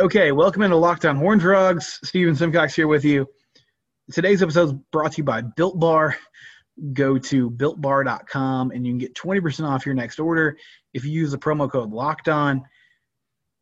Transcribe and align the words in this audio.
Okay, 0.00 0.32
welcome 0.32 0.62
into 0.62 0.76
Locked 0.76 1.04
On 1.04 1.16
Horn 1.16 1.38
Frogs. 1.38 2.00
Steven 2.02 2.34
Simcox 2.34 2.74
here 2.74 2.88
with 2.88 3.04
you. 3.04 3.28
Today's 4.10 4.42
episode 4.42 4.68
is 4.68 4.72
brought 4.90 5.12
to 5.12 5.18
you 5.18 5.24
by 5.24 5.42
Built 5.42 5.78
Bar. 5.78 6.16
Go 6.94 7.18
to 7.18 7.50
builtbar.com 7.50 8.70
and 8.70 8.86
you 8.86 8.92
can 8.92 8.98
get 8.98 9.14
20% 9.14 9.68
off 9.68 9.84
your 9.84 9.94
next 9.94 10.18
order 10.18 10.56
if 10.94 11.04
you 11.04 11.10
use 11.10 11.30
the 11.30 11.38
promo 11.38 11.70
code 11.70 11.92
LOCKEDON. 11.92 12.62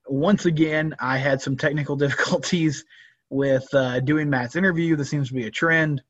Once 0.06 0.46
again, 0.46 0.94
I 1.00 1.18
had 1.18 1.42
some 1.42 1.56
technical 1.56 1.96
difficulties 1.96 2.84
with 3.28 3.66
uh, 3.74 3.98
doing 3.98 4.30
Matt's 4.30 4.54
interview. 4.54 4.94
This 4.94 5.10
seems 5.10 5.28
to 5.28 5.34
be 5.34 5.46
a 5.46 5.50
trend. 5.50 6.00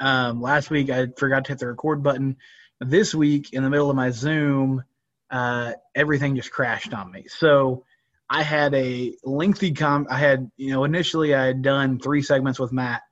Um, 0.00 0.40
last 0.40 0.70
week, 0.70 0.88
I 0.88 1.08
forgot 1.18 1.44
to 1.44 1.52
hit 1.52 1.58
the 1.58 1.68
record 1.68 2.02
button. 2.02 2.38
This 2.80 3.14
week, 3.14 3.52
in 3.52 3.62
the 3.62 3.68
middle 3.68 3.90
of 3.90 3.94
my 3.94 4.10
Zoom, 4.10 4.82
uh, 5.30 5.72
everything 5.94 6.34
just 6.34 6.50
crashed 6.50 6.94
on 6.94 7.12
me. 7.12 7.26
So, 7.28 7.84
I 8.32 8.42
had 8.42 8.72
a 8.72 9.14
lengthy 9.24 9.72
com. 9.72 10.06
I 10.08 10.16
had, 10.16 10.50
you 10.56 10.70
know, 10.70 10.84
initially 10.84 11.34
I 11.34 11.44
had 11.44 11.60
done 11.60 11.98
three 11.98 12.22
segments 12.22 12.58
with 12.58 12.72
Matt, 12.72 13.02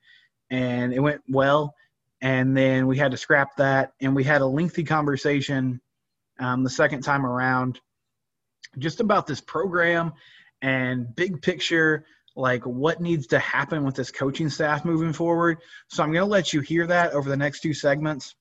and 0.49 0.95
it 0.95 1.01
went 1.01 1.21
well. 1.29 1.75
And 2.23 2.57
then 2.57 2.87
we 2.87 2.97
had 2.97 3.11
to 3.11 3.19
scrap 3.19 3.57
that, 3.59 3.93
and 4.01 4.17
we 4.17 4.25
had 4.25 4.41
a 4.41 4.47
lengthy 4.47 4.83
conversation 4.83 5.83
um, 6.39 6.65
the 6.65 6.71
second 6.71 7.03
time 7.03 7.27
around, 7.27 7.81
just 8.79 9.01
about 9.01 9.27
this 9.27 9.43
program 9.43 10.15
and 10.63 11.15
big 11.15 11.43
picture, 11.43 12.07
like 12.35 12.65
what 12.65 13.03
needs 13.03 13.27
to 13.27 13.39
happen 13.39 13.85
with 13.85 13.97
this 13.97 14.11
coaching 14.11 14.49
staff 14.49 14.87
moving 14.87 15.13
forward. 15.13 15.59
So 15.89 16.03
I'm 16.03 16.13
going 16.13 16.25
to 16.25 16.31
let 16.31 16.55
you 16.55 16.63
hear 16.63 16.87
that 16.87 17.13
over 17.13 17.29
the 17.29 17.37
next 17.37 17.61
two 17.61 17.75
segments. 17.75 18.35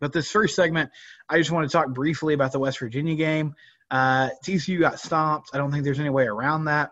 But 0.00 0.12
this 0.12 0.30
first 0.30 0.54
segment, 0.54 0.90
I 1.30 1.38
just 1.38 1.50
want 1.50 1.66
to 1.66 1.72
talk 1.74 1.88
briefly 1.88 2.34
about 2.34 2.52
the 2.52 2.58
West 2.58 2.78
Virginia 2.78 3.14
game. 3.14 3.54
Uh, 3.90 4.30
TCU 4.44 4.80
got 4.80 5.00
stomped. 5.00 5.50
I 5.52 5.58
don't 5.58 5.70
think 5.70 5.84
there's 5.84 6.00
any 6.00 6.10
way 6.10 6.26
around 6.26 6.66
that. 6.66 6.90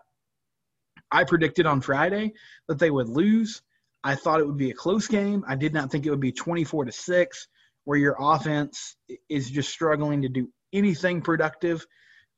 I 1.11 1.23
predicted 1.23 1.65
on 1.65 1.81
Friday 1.81 2.33
that 2.67 2.79
they 2.79 2.91
would 2.91 3.07
lose. 3.07 3.61
I 4.03 4.15
thought 4.15 4.39
it 4.39 4.47
would 4.47 4.57
be 4.57 4.71
a 4.71 4.75
close 4.75 5.07
game. 5.07 5.43
I 5.47 5.55
did 5.55 5.73
not 5.73 5.91
think 5.91 6.05
it 6.05 6.09
would 6.09 6.19
be 6.19 6.31
24 6.31 6.85
to 6.85 6.91
6, 6.91 7.47
where 7.85 7.97
your 7.97 8.15
offense 8.19 8.95
is 9.29 9.49
just 9.49 9.69
struggling 9.69 10.23
to 10.23 10.29
do 10.29 10.49
anything 10.73 11.21
productive. 11.21 11.85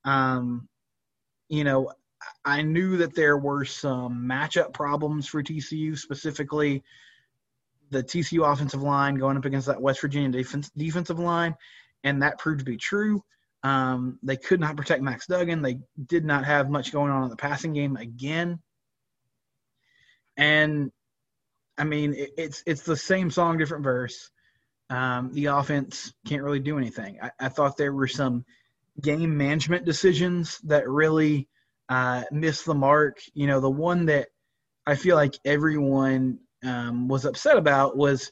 Um, 0.06 0.68
you 1.48 1.64
know, 1.64 1.92
I 2.46 2.62
knew 2.62 2.98
that 2.98 3.16
there 3.16 3.38
were 3.38 3.66
some 3.66 4.26
matchup 4.26 4.74
problems 4.74 5.28
for 5.28 5.42
TCU, 5.42 5.98
specifically 5.98 6.84
the 7.92 8.04
TCU 8.04 8.52
offensive 8.52 8.84
line 8.84 9.16
going 9.16 9.38
up 9.38 9.46
against 9.46 9.68
that 9.68 9.82
West 9.82 10.02
Virginia 10.02 10.30
defense, 10.30 10.70
defensive 10.78 11.20
line, 11.20 11.56
and 12.04 12.22
that 12.22 12.38
proved 12.38 12.60
to 12.60 12.66
be 12.66 12.78
true. 12.78 13.24
Um, 13.64 14.20
they 14.24 14.38
could 14.38 14.60
not 14.60 14.78
protect 14.78 15.04
Max 15.04 15.28
Duggan. 15.28 15.62
They 15.62 15.80
did 16.04 16.24
not 16.24 16.46
have 16.46 16.70
much 16.70 16.92
going 16.92 17.12
on 17.12 17.24
in 17.24 17.30
the 17.30 17.36
passing 17.36 17.74
game 17.74 17.98
again. 17.98 18.60
And 20.38 20.92
I 21.78 21.84
mean, 21.84 22.14
it, 22.14 22.32
it's 22.38 22.64
it's 22.66 22.84
the 22.84 22.96
same 22.96 23.32
song, 23.32 23.58
different 23.58 23.84
verse. 23.84 24.32
Um, 24.90 25.34
the 25.34 25.48
offense 25.48 26.14
can't 26.26 26.44
really 26.44 26.60
do 26.60 26.78
anything. 26.78 27.20
I, 27.22 27.32
I, 27.40 27.50
thought 27.50 27.78
there 27.78 27.94
were 27.94 28.08
some 28.08 28.44
game 29.00 29.38
management 29.38 29.86
decisions 29.86 30.58
that 30.64 30.90
really 30.90 31.48
uh, 31.90 32.24
missed 32.32 32.66
the 32.66 32.74
mark. 32.74 33.20
You 33.34 33.46
know, 33.46 33.60
the 33.60 33.70
one 33.70 34.08
that 34.08 34.30
I 34.88 34.96
feel 34.96 35.16
like 35.16 35.38
everyone 35.46 36.40
um, 36.64 37.08
was 37.08 37.26
upset 37.26 37.58
about 37.58 37.96
was 37.96 38.32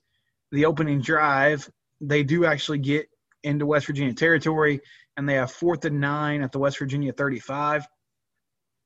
the 0.51 0.65
opening 0.65 1.01
drive. 1.01 1.69
They 2.01 2.23
do 2.23 2.45
actually 2.45 2.79
get 2.79 3.07
into 3.43 3.65
West 3.65 3.87
Virginia 3.87 4.13
territory 4.13 4.81
and 5.17 5.27
they 5.27 5.33
have 5.33 5.51
fourth 5.51 5.83
and 5.83 5.99
nine 5.99 6.43
at 6.43 6.51
the 6.51 6.59
West 6.59 6.77
Virginia 6.77 7.11
35, 7.11 7.87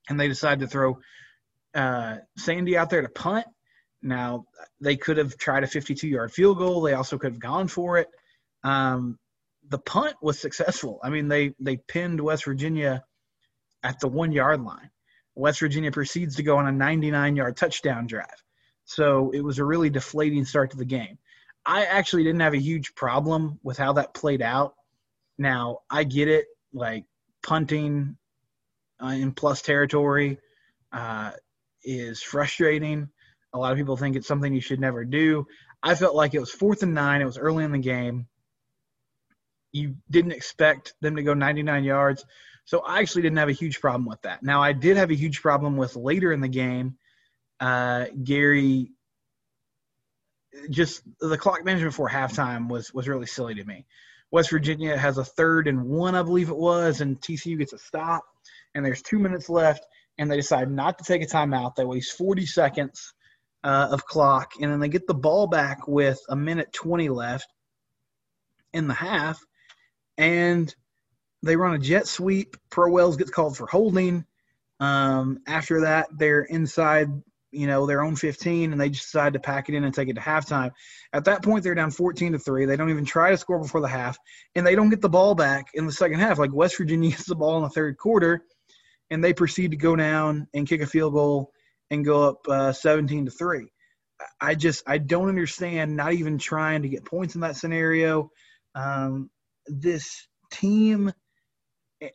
and 0.10 0.20
they 0.20 0.30
decide 0.30 0.62
to 0.62 0.68
throw 0.68 0.98
uh, 1.76 2.16
Sandy 2.38 2.78
out 2.78 2.90
there 2.90 3.02
to 3.02 3.10
punt. 3.10 3.46
Now 4.02 4.46
they 4.80 4.96
could 4.96 5.18
have 5.18 5.38
tried 5.38 5.64
a 5.64 5.68
52-yard 5.68 6.32
field 6.32 6.58
goal. 6.58 6.82
They 6.82 6.94
also 6.94 7.18
could 7.18 7.34
have 7.34 7.40
gone 7.40 7.68
for 7.68 7.98
it. 7.98 8.08
Um, 8.64 9.20
the 9.70 9.78
punt 9.78 10.16
was 10.22 10.40
successful. 10.40 11.00
I 11.04 11.10
mean, 11.10 11.28
they 11.28 11.54
they 11.60 11.78
pinned 11.78 12.20
West 12.20 12.46
Virginia 12.46 13.04
at 13.84 14.00
the 14.00 14.08
one 14.08 14.32
yard 14.32 14.64
line. 14.64 14.90
West 15.36 15.60
Virginia 15.60 15.92
proceeds 15.92 16.38
to 16.38 16.44
go 16.44 16.58
on 16.58 16.68
a 16.68 16.72
99 16.72 17.36
yard 17.36 17.58
touchdown 17.58 18.08
drive. 18.08 18.26
So 18.86 19.32
it 19.32 19.42
was 19.42 19.60
a 19.60 19.66
really 19.66 19.90
deflating 19.90 20.46
start 20.46 20.72
to 20.72 20.78
the 20.78 20.86
game. 20.86 21.18
I 21.66 21.86
actually 21.86 22.24
didn't 22.24 22.42
have 22.42 22.54
a 22.54 22.60
huge 22.60 22.96
problem 22.96 23.60
with 23.64 23.78
how 23.78 23.94
that 23.94 24.14
played 24.14 24.42
out. 24.42 24.76
Now, 25.38 25.80
I 25.90 26.04
get 26.04 26.28
it, 26.28 26.46
like 26.74 27.06
punting 27.44 28.18
uh, 29.04 29.08
in 29.08 29.32
plus 29.32 29.62
territory 29.62 30.40
uh, 30.92 31.32
is 31.84 32.22
frustrating. 32.22 33.10
A 33.54 33.58
lot 33.58 33.72
of 33.72 33.78
people 33.78 33.98
think 33.98 34.16
it's 34.16 34.28
something 34.28 34.54
you 34.54 34.62
should 34.62 34.80
never 34.80 35.04
do. 35.04 35.46
I 35.84 35.96
felt 35.96 36.16
like 36.16 36.34
it 36.34 36.40
was 36.40 36.52
fourth 36.52 36.84
and 36.84 36.94
nine. 36.94 37.22
It 37.22 37.26
was 37.26 37.38
early 37.38 37.64
in 37.64 37.72
the 37.72 37.80
game. 37.80 38.28
You 39.72 39.96
didn't 40.10 40.32
expect 40.34 40.94
them 41.02 41.16
to 41.16 41.24
go 41.24 41.34
99 41.34 41.84
yards. 41.84 42.26
So 42.66 42.80
I 42.82 43.00
actually 43.00 43.24
didn't 43.24 43.40
have 43.40 43.50
a 43.50 43.54
huge 43.54 43.82
problem 43.82 44.06
with 44.06 44.22
that. 44.22 44.44
Now, 44.44 44.62
I 44.62 44.74
did 44.74 44.98
have 44.98 45.12
a 45.12 45.16
huge 45.16 45.42
problem 45.42 45.78
with 45.78 45.96
later 45.96 46.32
in 46.32 46.42
the 46.42 46.48
game. 46.48 46.98
Uh, 47.60 48.06
Gary, 48.24 48.92
just 50.70 51.02
the 51.20 51.38
clock 51.38 51.64
management 51.64 51.94
before 51.94 52.10
halftime 52.10 52.68
was 52.68 52.94
was 52.94 53.08
really 53.08 53.26
silly 53.26 53.56
to 53.56 53.64
me. 53.64 53.86
West 54.32 54.50
Virginia 54.50 54.98
has 54.98 55.18
a 55.18 55.26
third 55.26 55.68
and 55.68 55.84
one, 55.84 56.16
I 56.16 56.24
believe 56.24 56.50
it 56.50 56.58
was, 56.58 57.02
and 57.02 57.20
TCU 57.20 57.58
gets 57.58 57.74
a 57.74 57.78
stop, 57.78 58.24
and 58.74 58.86
there's 58.86 59.02
two 59.02 59.20
minutes 59.20 59.50
left, 59.50 59.86
and 60.18 60.32
they 60.32 60.38
decide 60.38 60.72
not 60.72 60.98
to 61.00 61.04
take 61.04 61.22
a 61.22 61.26
timeout. 61.26 61.76
They 61.76 61.84
waste 61.84 62.18
40 62.18 62.46
seconds 62.46 63.14
uh, 63.64 63.90
of 63.92 64.06
clock, 64.06 64.54
and 64.62 64.72
then 64.72 64.80
they 64.80 64.88
get 64.88 65.06
the 65.06 65.14
ball 65.14 65.48
back 65.48 65.88
with 65.88 66.20
a 66.30 66.36
minute 66.36 66.72
20 66.72 67.10
left 67.10 67.48
in 68.74 68.88
the 68.88 68.94
half, 68.94 69.40
and 70.18 70.74
they 71.44 71.56
run 71.56 71.76
a 71.76 71.80
jet 71.80 72.08
sweep. 72.08 72.56
Pro 72.70 72.90
Wells 72.90 73.18
gets 73.18 73.32
called 73.32 73.58
for 73.58 73.68
holding. 73.68 74.26
Um, 74.80 75.40
after 75.46 75.82
that, 75.82 76.08
they're 76.18 76.44
inside 76.44 77.10
you 77.52 77.68
know, 77.68 77.86
their 77.86 78.02
own 78.02 78.16
15 78.16 78.72
and 78.72 78.80
they 78.80 78.90
just 78.90 79.06
decide 79.06 79.34
to 79.34 79.40
pack 79.40 79.68
it 79.68 79.76
in 79.76 79.84
and 79.84 79.94
take 79.94 80.10
it 80.10 80.14
to 80.14 80.22
halftime. 80.22 80.72
At 81.14 81.26
that 81.26 81.44
point, 81.44 81.64
they're 81.64 81.76
down 81.76 81.92
14 81.92 82.34
to 82.34 82.40
3. 82.40 82.66
They 82.66 82.78
don't 82.78 82.90
even 82.90 83.06
try 83.06 83.32
to 83.32 83.38
score 83.38 83.60
before 83.60 83.82
the 83.82 83.88
half 83.88 84.18
and 84.56 84.66
they 84.66 84.76
don't 84.76 84.90
get 84.90 85.02
the 85.02 85.10
ball 85.10 85.36
back 85.36 85.68
in 85.74 85.86
the 85.86 85.92
second 85.92 86.20
half. 86.20 86.40
Like 86.40 86.54
West 86.54 86.78
Virginia 86.78 87.10
gets 87.12 87.26
the 87.26 87.36
ball 87.36 87.58
in 87.58 87.64
the 87.64 87.70
third 87.70 87.98
quarter 87.98 88.44
and 89.10 89.24
they 89.24 89.34
proceed 89.34 89.72
to 89.72 89.78
go 89.78 89.96
down 89.96 90.48
and 90.54 90.68
kick 90.68 90.82
a 90.82 90.88
field 90.88 91.14
goal 91.14 91.52
and 91.90 92.06
go 92.06 92.30
up 92.30 92.48
uh, 92.48 92.72
17 92.72 93.26
to 93.26 93.32
3. 93.32 93.68
I 94.40 94.56
just, 94.56 94.84
I 94.88 94.98
don't 94.98 95.30
understand 95.30 95.96
not 95.96 96.14
even 96.14 96.38
trying 96.38 96.84
to 96.84 96.90
get 96.90 97.06
points 97.06 97.36
in 97.36 97.42
that 97.42 97.58
scenario. 97.58 98.32
Um, 98.76 99.30
this 99.68 100.28
team 100.52 101.12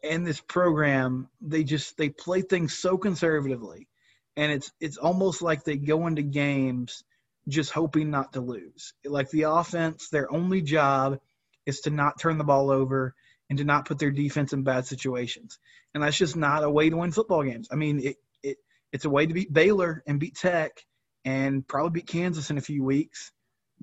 and 0.02 0.26
this 0.26 0.40
program, 0.40 1.28
they 1.42 1.62
just, 1.62 1.96
they 1.98 2.08
play 2.08 2.40
things 2.40 2.78
so 2.78 2.96
conservatively 2.96 3.88
and 4.36 4.52
it's 4.52 4.72
it's 4.80 4.96
almost 4.96 5.42
like 5.42 5.64
they 5.64 5.76
go 5.76 6.06
into 6.06 6.22
games 6.22 7.02
just 7.48 7.70
hoping 7.72 8.10
not 8.10 8.32
to 8.32 8.40
lose. 8.40 8.92
Like 9.04 9.30
the 9.30 9.42
offense, 9.42 10.08
their 10.08 10.32
only 10.32 10.62
job 10.62 11.20
is 11.64 11.80
to 11.82 11.90
not 11.90 12.18
turn 12.18 12.38
the 12.38 12.44
ball 12.44 12.70
over 12.70 13.14
and 13.48 13.58
to 13.58 13.64
not 13.64 13.86
put 13.86 13.98
their 13.98 14.10
defense 14.10 14.52
in 14.52 14.62
bad 14.62 14.86
situations. 14.86 15.58
And 15.94 16.02
that's 16.02 16.16
just 16.16 16.36
not 16.36 16.64
a 16.64 16.70
way 16.70 16.90
to 16.90 16.96
win 16.96 17.12
football 17.12 17.42
games. 17.42 17.68
I 17.70 17.76
mean, 17.76 18.00
it, 18.00 18.16
it 18.42 18.58
it's 18.92 19.04
a 19.04 19.10
way 19.10 19.26
to 19.26 19.34
beat 19.34 19.52
Baylor 19.52 20.02
and 20.06 20.20
beat 20.20 20.36
Tech 20.36 20.84
and 21.24 21.66
probably 21.66 22.00
beat 22.00 22.08
Kansas 22.08 22.50
in 22.50 22.58
a 22.58 22.62
few 22.62 22.82
weeks, 22.84 23.32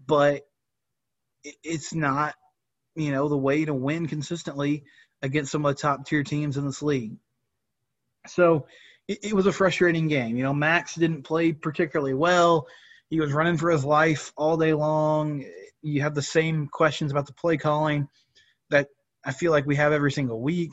but 0.06 0.44
it, 1.44 1.56
it's 1.64 1.94
not, 1.94 2.36
you 2.96 3.12
know, 3.12 3.28
the 3.30 3.38
way 3.38 3.66
to 3.66 3.74
win 3.74 4.08
consistently 4.08 4.84
against 5.22 5.52
some 5.52 5.66
of 5.66 5.76
the 5.76 5.82
top 5.82 6.06
tier 6.06 6.24
teams 6.24 6.58
in 6.58 6.66
this 6.66 6.82
league. 6.82 7.16
So 8.28 8.68
it, 9.08 9.20
it 9.24 9.34
was 9.34 9.46
a 9.46 9.52
frustrating 9.52 10.08
game. 10.08 10.38
You 10.38 10.44
know, 10.44 10.54
Max 10.54 10.96
didn't 10.96 11.24
play 11.24 11.54
particularly 11.54 12.14
well. 12.14 12.68
He 13.10 13.20
was 13.20 13.34
running 13.34 13.58
for 13.58 13.70
his 13.70 13.86
life 13.86 14.32
all 14.36 14.58
day 14.58 14.74
long. 14.74 15.46
You 15.82 16.02
have 16.02 16.16
the 16.16 16.22
same 16.22 16.68
questions 16.68 17.12
about 17.12 17.28
the 17.28 17.34
play 17.34 17.58
calling 17.58 18.08
that 18.70 18.88
I 19.24 19.32
feel 19.32 19.52
like 19.52 19.66
we 19.66 19.76
have 19.76 19.94
every 19.94 20.12
single 20.12 20.42
week. 20.42 20.72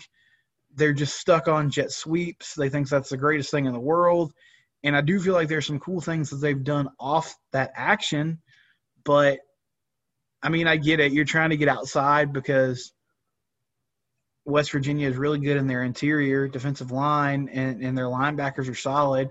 They're 0.74 0.92
just 0.92 1.18
stuck 1.18 1.48
on 1.48 1.70
jet 1.70 1.90
sweeps. 1.90 2.54
They 2.54 2.68
think 2.68 2.88
that's 2.88 3.10
the 3.10 3.16
greatest 3.16 3.50
thing 3.50 3.66
in 3.66 3.72
the 3.72 3.80
world. 3.80 4.32
And 4.82 4.96
I 4.96 5.00
do 5.00 5.20
feel 5.20 5.34
like 5.34 5.48
there's 5.48 5.66
some 5.66 5.80
cool 5.80 6.00
things 6.00 6.30
that 6.30 6.36
they've 6.36 6.64
done 6.64 6.88
off 6.98 7.34
that 7.52 7.72
action. 7.74 8.40
But 9.04 9.40
I 10.42 10.48
mean, 10.48 10.66
I 10.66 10.76
get 10.76 11.00
it. 11.00 11.12
You're 11.12 11.24
trying 11.24 11.50
to 11.50 11.56
get 11.56 11.68
outside 11.68 12.32
because 12.32 12.92
West 14.44 14.72
Virginia 14.72 15.08
is 15.08 15.16
really 15.16 15.38
good 15.38 15.56
in 15.56 15.66
their 15.66 15.82
interior 15.82 16.48
defensive 16.48 16.90
line, 16.90 17.48
and, 17.52 17.82
and 17.82 17.96
their 17.96 18.06
linebackers 18.06 18.70
are 18.70 18.74
solid, 18.74 19.30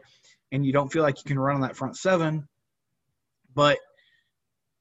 and 0.51 0.65
you 0.65 0.71
don't 0.71 0.91
feel 0.91 1.03
like 1.03 1.17
you 1.17 1.23
can 1.25 1.39
run 1.39 1.55
on 1.55 1.61
that 1.61 1.75
front 1.75 1.97
seven. 1.97 2.47
But 3.53 3.79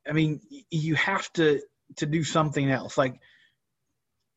I 0.09 0.13
mean, 0.13 0.41
you 0.71 0.95
have 0.95 1.33
to 1.35 1.61
to 1.97 2.07
do 2.07 2.23
something 2.25 2.71
else. 2.71 2.99
Like 2.99 3.19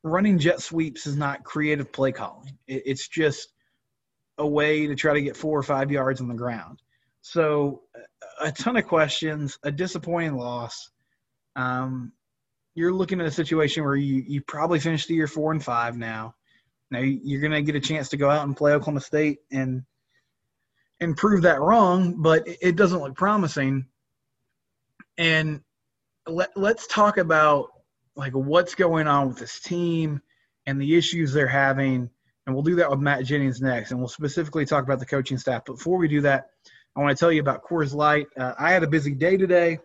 running 0.02 0.38
jet 0.38 0.60
sweeps 0.60 1.06
is 1.06 1.16
not 1.16 1.44
creative 1.44 1.92
play 1.92 2.12
calling. 2.12 2.58
It, 2.66 2.82
it's 2.86 3.08
just 3.08 3.52
a 4.38 4.46
way 4.46 4.86
to 4.86 4.94
try 4.94 5.14
to 5.14 5.22
get 5.22 5.36
four 5.36 5.58
or 5.58 5.62
five 5.62 5.90
yards 5.90 6.20
on 6.20 6.28
the 6.28 6.34
ground. 6.34 6.80
So 7.20 7.82
a 8.40 8.50
ton 8.50 8.76
of 8.76 8.86
questions, 8.86 9.58
a 9.62 9.70
disappointing 9.70 10.36
loss. 10.36 10.90
Um, 11.54 12.12
you're 12.74 12.92
looking 12.92 13.20
at 13.20 13.26
a 13.26 13.30
situation 13.30 13.84
where 13.84 13.96
you, 13.96 14.24
you 14.26 14.40
probably 14.40 14.80
finished 14.80 15.08
the 15.08 15.14
year 15.14 15.26
four 15.26 15.52
and 15.52 15.62
five 15.62 15.96
now. 15.96 16.34
Now 16.90 17.00
you're 17.00 17.40
going 17.40 17.52
to 17.52 17.62
get 17.62 17.74
a 17.74 17.80
chance 17.80 18.10
to 18.10 18.16
go 18.16 18.30
out 18.30 18.46
and 18.46 18.56
play 18.56 18.72
Oklahoma 18.72 19.00
State 19.00 19.38
and 19.50 19.82
and 21.00 21.16
prove 21.16 21.42
that 21.42 21.60
wrong, 21.60 22.22
but 22.22 22.46
it 22.46 22.76
doesn't 22.76 23.00
look 23.00 23.16
promising. 23.16 23.86
And 25.18 25.60
let, 26.28 26.50
let's 26.56 26.86
talk 26.86 27.18
about 27.18 27.70
like 28.14 28.32
what's 28.34 28.76
going 28.76 29.08
on 29.08 29.28
with 29.28 29.38
this 29.38 29.58
team 29.58 30.20
and 30.66 30.80
the 30.80 30.96
issues 30.96 31.32
they're 31.32 31.48
having. 31.48 32.08
And 32.46 32.54
we'll 32.54 32.62
do 32.62 32.76
that 32.76 32.90
with 32.90 33.00
Matt 33.00 33.24
Jennings 33.24 33.60
next. 33.60 33.90
And 33.90 33.98
we'll 33.98 34.08
specifically 34.08 34.64
talk 34.64 34.84
about 34.84 35.00
the 35.00 35.06
coaching 35.06 35.38
staff. 35.38 35.64
But 35.66 35.74
before 35.74 35.98
we 35.98 36.06
do 36.06 36.20
that, 36.20 36.50
I 36.94 37.00
want 37.00 37.16
to 37.16 37.20
tell 37.20 37.32
you 37.32 37.40
about 37.40 37.64
Coors 37.64 37.94
Light. 37.94 38.26
Uh, 38.36 38.54
I 38.58 38.70
had 38.70 38.84
a 38.84 38.88
busy 38.88 39.12
day 39.12 39.36
today. 39.36 39.80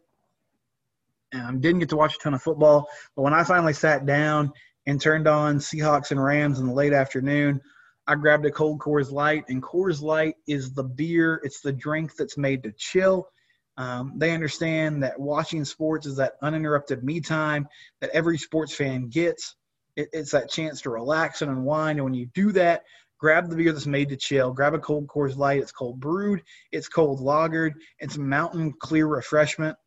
Um, 1.33 1.59
didn't 1.59 1.79
get 1.79 1.89
to 1.89 1.97
watch 1.97 2.15
a 2.15 2.19
ton 2.19 2.33
of 2.33 2.41
football, 2.41 2.87
but 3.15 3.23
when 3.23 3.33
I 3.33 3.43
finally 3.43 3.73
sat 3.73 4.05
down 4.05 4.51
and 4.85 4.99
turned 4.99 5.27
on 5.27 5.59
Seahawks 5.59 6.11
and 6.11 6.23
Rams 6.23 6.59
in 6.59 6.67
the 6.67 6.73
late 6.73 6.93
afternoon, 6.93 7.61
I 8.07 8.15
grabbed 8.15 8.45
a 8.45 8.51
cold 8.51 8.79
Coors 8.79 9.11
Light. 9.11 9.43
And 9.49 9.61
Coors 9.61 10.01
Light 10.01 10.35
is 10.47 10.73
the 10.73 10.83
beer, 10.83 11.41
it's 11.43 11.59
the 11.59 11.73
drink 11.73 12.15
that's 12.15 12.37
made 12.37 12.63
to 12.63 12.71
chill. 12.71 13.27
Um, 13.75 14.13
they 14.15 14.31
understand 14.31 15.03
that 15.03 15.19
watching 15.19 15.65
sports 15.65 16.07
is 16.07 16.15
that 16.15 16.33
uninterrupted 16.41 17.03
me 17.03 17.19
time 17.19 17.67
that 18.01 18.09
every 18.11 18.37
sports 18.37 18.73
fan 18.73 19.09
gets. 19.09 19.55
It, 19.95 20.09
it's 20.13 20.31
that 20.31 20.49
chance 20.49 20.81
to 20.81 20.89
relax 20.89 21.41
and 21.41 21.51
unwind. 21.51 21.99
And 21.99 22.05
when 22.05 22.13
you 22.13 22.27
do 22.27 22.51
that, 22.53 22.83
grab 23.19 23.49
the 23.49 23.55
beer 23.55 23.73
that's 23.73 23.85
made 23.85 24.09
to 24.09 24.15
chill. 24.15 24.53
Grab 24.53 24.73
a 24.73 24.79
cold 24.79 25.07
Coors 25.07 25.35
Light. 25.35 25.59
It's 25.59 25.71
cold 25.71 25.99
brewed. 25.99 26.41
It's 26.71 26.87
cold 26.87 27.19
lagered. 27.19 27.73
It's 27.99 28.17
mountain 28.17 28.73
clear 28.79 29.05
refreshment. 29.05 29.77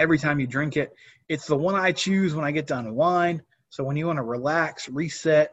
Every 0.00 0.18
time 0.18 0.40
you 0.40 0.48
drink 0.48 0.76
it, 0.76 0.92
it's 1.28 1.46
the 1.46 1.56
one 1.56 1.76
I 1.76 1.92
choose 1.92 2.34
when 2.34 2.44
I 2.44 2.50
get 2.50 2.66
to 2.68 2.82
wine. 2.88 3.42
So 3.68 3.84
when 3.84 3.96
you 3.96 4.06
want 4.06 4.16
to 4.16 4.24
relax, 4.24 4.88
reset, 4.88 5.52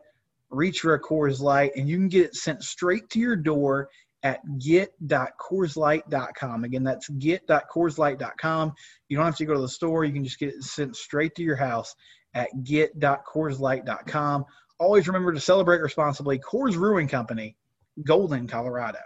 reach 0.50 0.80
for 0.80 0.96
a 0.96 1.02
Coors 1.02 1.40
Light, 1.40 1.74
and 1.76 1.88
you 1.88 1.98
can 1.98 2.08
get 2.08 2.26
it 2.26 2.36
sent 2.36 2.64
straight 2.64 3.08
to 3.12 3.20
your 3.20 3.36
door 3.36 3.90
at 4.24 4.40
get.coorslight.com. 4.58 6.64
Again, 6.64 6.84
that's 6.84 7.10
get.coorslight.com. 7.10 8.74
You 9.10 9.18
don't 9.18 9.26
have 9.26 9.36
to 9.36 9.46
go 9.46 9.54
to 9.54 9.62
the 9.62 9.70
store. 9.70 10.06
You 10.06 10.14
can 10.14 10.24
just 10.24 10.40
get 10.40 10.50
it 10.50 10.64
sent 10.64 10.96
straight 10.96 11.36
to 11.36 11.44
your 11.44 11.58
house 11.58 11.94
at 12.34 12.50
get.coorslight.com. 12.64 14.46
Always 14.80 15.08
remember 15.08 15.34
to 15.34 15.40
celebrate 15.40 15.82
responsibly. 15.82 16.40
Coors 16.40 16.74
Brewing 16.74 17.08
Company, 17.08 17.56
Golden, 18.04 18.48
Colorado. 18.48 19.00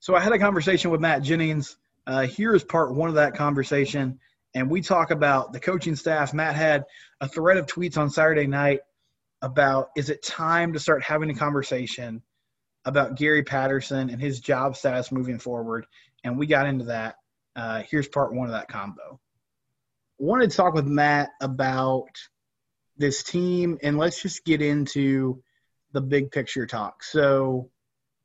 So 0.00 0.14
I 0.14 0.20
had 0.20 0.32
a 0.32 0.38
conversation 0.38 0.90
with 0.90 1.00
Matt 1.00 1.22
Jennings. 1.22 1.76
Uh, 2.06 2.26
here 2.26 2.54
is 2.54 2.64
part 2.64 2.94
one 2.94 3.08
of 3.08 3.14
that 3.16 3.34
conversation. 3.34 4.18
And 4.54 4.70
we 4.70 4.80
talk 4.80 5.10
about 5.10 5.52
the 5.52 5.60
coaching 5.60 5.96
staff. 5.96 6.32
Matt 6.32 6.54
had 6.54 6.84
a 7.20 7.28
thread 7.28 7.56
of 7.56 7.66
tweets 7.66 7.98
on 7.98 8.10
Saturday 8.10 8.46
night 8.46 8.80
about 9.42 9.90
is 9.96 10.10
it 10.10 10.22
time 10.22 10.72
to 10.72 10.80
start 10.80 11.02
having 11.02 11.30
a 11.30 11.34
conversation 11.34 12.22
about 12.84 13.16
Gary 13.16 13.42
Patterson 13.42 14.10
and 14.10 14.20
his 14.20 14.40
job 14.40 14.76
status 14.76 15.10
moving 15.10 15.38
forward. 15.38 15.86
And 16.22 16.38
we 16.38 16.46
got 16.46 16.66
into 16.66 16.86
that. 16.86 17.16
Uh, 17.56 17.82
here's 17.88 18.08
part 18.08 18.34
one 18.34 18.46
of 18.46 18.52
that 18.52 18.68
combo. 18.68 19.20
Wanted 20.18 20.50
to 20.50 20.56
talk 20.56 20.74
with 20.74 20.86
Matt 20.86 21.30
about 21.40 22.08
this 22.96 23.22
team, 23.22 23.78
and 23.82 23.98
let's 23.98 24.22
just 24.22 24.44
get 24.44 24.62
into 24.62 25.42
the 25.92 26.00
big 26.00 26.30
picture 26.30 26.66
talk. 26.66 27.02
So, 27.02 27.70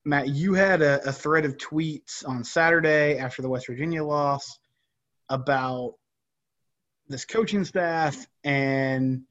Matt, 0.06 0.30
you 0.30 0.54
had 0.54 0.82
a, 0.82 1.10
a 1.10 1.12
thread 1.12 1.46
of 1.46 1.58
tweets 1.58 2.28
on 2.28 2.44
Saturday 2.44 3.18
after 3.18 3.42
the 3.42 3.50
West 3.50 3.68
Virginia 3.68 4.04
loss 4.04 4.60
about 5.30 5.96
this 7.08 7.26
coaching 7.26 7.66
staff 7.66 8.28
and 8.44 9.24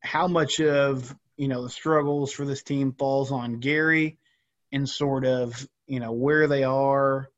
how 0.00 0.28
much 0.28 0.60
of 0.60 1.14
you 1.36 1.48
know 1.48 1.62
the 1.62 1.70
struggles 1.70 2.32
for 2.32 2.44
this 2.44 2.62
team 2.62 2.92
falls 2.92 3.30
on 3.30 3.60
Gary 3.60 4.18
and 4.72 4.88
sort 4.88 5.24
of 5.26 5.68
you 5.86 6.00
know 6.00 6.12
where 6.12 6.46
they 6.46 6.64
are 6.64 7.28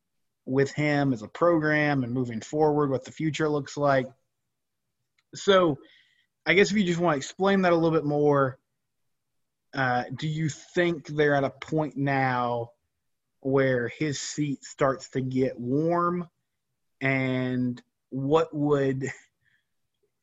with 0.48 0.72
him 0.72 1.12
as 1.12 1.22
a 1.22 1.28
program 1.28 2.02
and 2.02 2.12
moving 2.12 2.40
forward, 2.40 2.90
what 2.90 3.04
the 3.04 3.12
future 3.12 3.48
looks 3.48 3.76
like. 3.76 4.06
So, 5.34 5.78
I 6.46 6.54
guess 6.54 6.70
if 6.70 6.76
you 6.78 6.84
just 6.84 6.98
want 6.98 7.14
to 7.14 7.18
explain 7.18 7.62
that 7.62 7.72
a 7.72 7.76
little 7.76 7.90
bit 7.90 8.06
more, 8.06 8.58
uh, 9.74 10.04
do 10.16 10.26
you 10.26 10.48
think 10.48 11.06
they're 11.06 11.34
at 11.34 11.44
a 11.44 11.50
point 11.50 11.96
now 11.96 12.70
where 13.40 13.88
his 13.88 14.20
seat 14.20 14.64
starts 14.64 15.10
to 15.10 15.20
get 15.20 15.58
warm, 15.58 16.28
and 17.00 17.80
what 18.10 18.54
would 18.54 19.10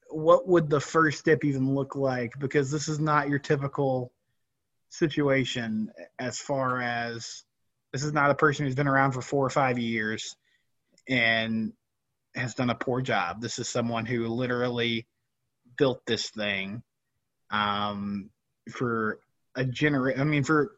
what 0.09 0.47
would 0.47 0.69
the 0.69 0.80
first 0.80 1.19
step 1.19 1.44
even 1.44 1.75
look 1.75 1.95
like? 1.95 2.33
Because 2.39 2.71
this 2.71 2.88
is 2.88 3.00
not 3.00 3.30
your 3.30 3.39
typical 3.39 4.12
situation 4.89 5.92
as 6.19 6.39
far 6.39 6.81
as 6.81 7.44
this 7.92 8.03
is 8.03 8.13
not 8.13 8.31
a 8.31 8.36
person 8.36 8.65
who's 8.65 8.75
been 8.75 8.88
around 8.88 9.12
for 9.12 9.21
four 9.21 9.45
or 9.45 9.50
five 9.50 9.77
years 9.77 10.36
and 11.07 11.74
has 12.36 12.53
done 12.53 12.69
a 12.69 12.75
poor 12.75 13.01
job. 13.01 13.42
This 13.42 13.59
is 13.59 13.69
someone 13.69 14.06
who 14.06 14.27
literally 14.27 15.07
built 15.77 16.01
this 16.06 16.30
thing 16.30 16.83
um, 17.51 18.30
for 18.69 19.19
a 19.56 19.66
generation. 19.66 20.22
I 20.22 20.24
mean, 20.24 20.44
for 20.44 20.78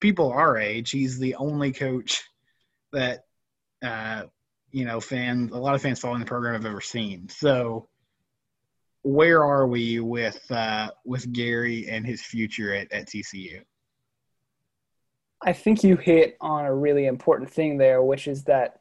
people 0.00 0.32
our 0.32 0.58
age, 0.58 0.90
he's 0.90 1.18
the 1.18 1.34
only 1.36 1.72
coach 1.72 2.22
that 2.92 3.24
uh, 3.82 4.24
you 4.70 4.84
know 4.84 5.00
fans, 5.00 5.52
a 5.52 5.58
lot 5.58 5.74
of 5.74 5.82
fans 5.82 6.00
following 6.00 6.20
the 6.20 6.26
program 6.26 6.54
have 6.54 6.66
ever 6.66 6.80
seen. 6.80 7.28
So 7.28 7.88
where 9.02 9.42
are 9.44 9.66
we 9.66 10.00
with 10.00 10.40
uh, 10.50 10.90
with 11.04 11.32
Gary 11.32 11.88
and 11.88 12.06
his 12.06 12.22
future 12.22 12.74
at, 12.74 12.92
at 12.92 13.06
TCU? 13.06 13.62
I 15.42 15.52
think 15.54 15.82
you 15.82 15.96
hit 15.96 16.36
on 16.40 16.66
a 16.66 16.74
really 16.74 17.06
important 17.06 17.50
thing 17.50 17.78
there, 17.78 18.02
which 18.02 18.28
is 18.28 18.44
that 18.44 18.80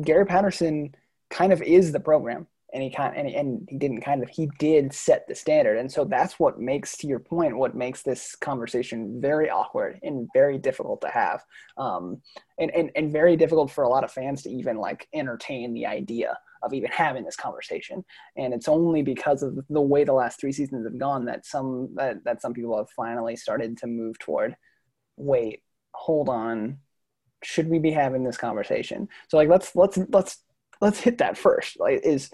Gary 0.00 0.26
Patterson 0.26 0.94
kind 1.30 1.52
of 1.52 1.62
is 1.62 1.92
the 1.92 2.00
program, 2.00 2.48
and 2.72 2.82
he 2.82 2.90
kind 2.90 3.16
and, 3.16 3.28
and 3.28 3.68
he 3.68 3.76
didn't 3.76 4.02
kind 4.02 4.22
of 4.22 4.28
he 4.28 4.48
did 4.58 4.92
set 4.92 5.26
the 5.26 5.34
standard, 5.34 5.78
and 5.78 5.90
so 5.90 6.04
that's 6.04 6.38
what 6.38 6.60
makes, 6.60 6.96
to 6.98 7.06
your 7.06 7.18
point, 7.18 7.56
what 7.56 7.74
makes 7.74 8.02
this 8.02 8.34
conversation 8.36 9.20
very 9.20 9.50
awkward 9.50 9.98
and 10.02 10.28
very 10.34 10.58
difficult 10.58 11.00
to 11.00 11.08
have, 11.08 11.42
um, 11.76 12.20
and, 12.58 12.70
and 12.72 12.90
and 12.94 13.12
very 13.12 13.36
difficult 13.36 13.70
for 13.70 13.84
a 13.84 13.88
lot 13.88 14.04
of 14.04 14.12
fans 14.12 14.42
to 14.42 14.50
even 14.50 14.76
like 14.76 15.08
entertain 15.14 15.74
the 15.74 15.86
idea 15.86 16.38
of 16.62 16.74
even 16.74 16.90
having 16.90 17.24
this 17.24 17.36
conversation. 17.36 18.04
And 18.36 18.52
it's 18.52 18.68
only 18.68 19.02
because 19.02 19.42
of 19.42 19.58
the 19.70 19.80
way 19.80 20.04
the 20.04 20.12
last 20.12 20.38
three 20.38 20.52
seasons 20.52 20.86
have 20.86 20.98
gone 20.98 21.24
that 21.24 21.46
some 21.46 21.90
that, 21.94 22.22
that 22.24 22.42
some 22.42 22.52
people 22.52 22.76
have 22.76 22.90
finally 22.90 23.36
started 23.36 23.78
to 23.78 23.86
move 23.86 24.18
toward 24.18 24.56
wait, 25.20 25.62
hold 25.92 26.28
on, 26.28 26.78
should 27.42 27.68
we 27.68 27.78
be 27.78 27.90
having 27.90 28.24
this 28.24 28.36
conversation? 28.36 29.08
So 29.28 29.36
like 29.36 29.48
let's 29.48 29.74
let's 29.76 29.98
let's 30.10 30.42
let's 30.80 31.00
hit 31.00 31.18
that 31.18 31.38
first. 31.38 31.78
Like 31.78 32.00
is 32.04 32.30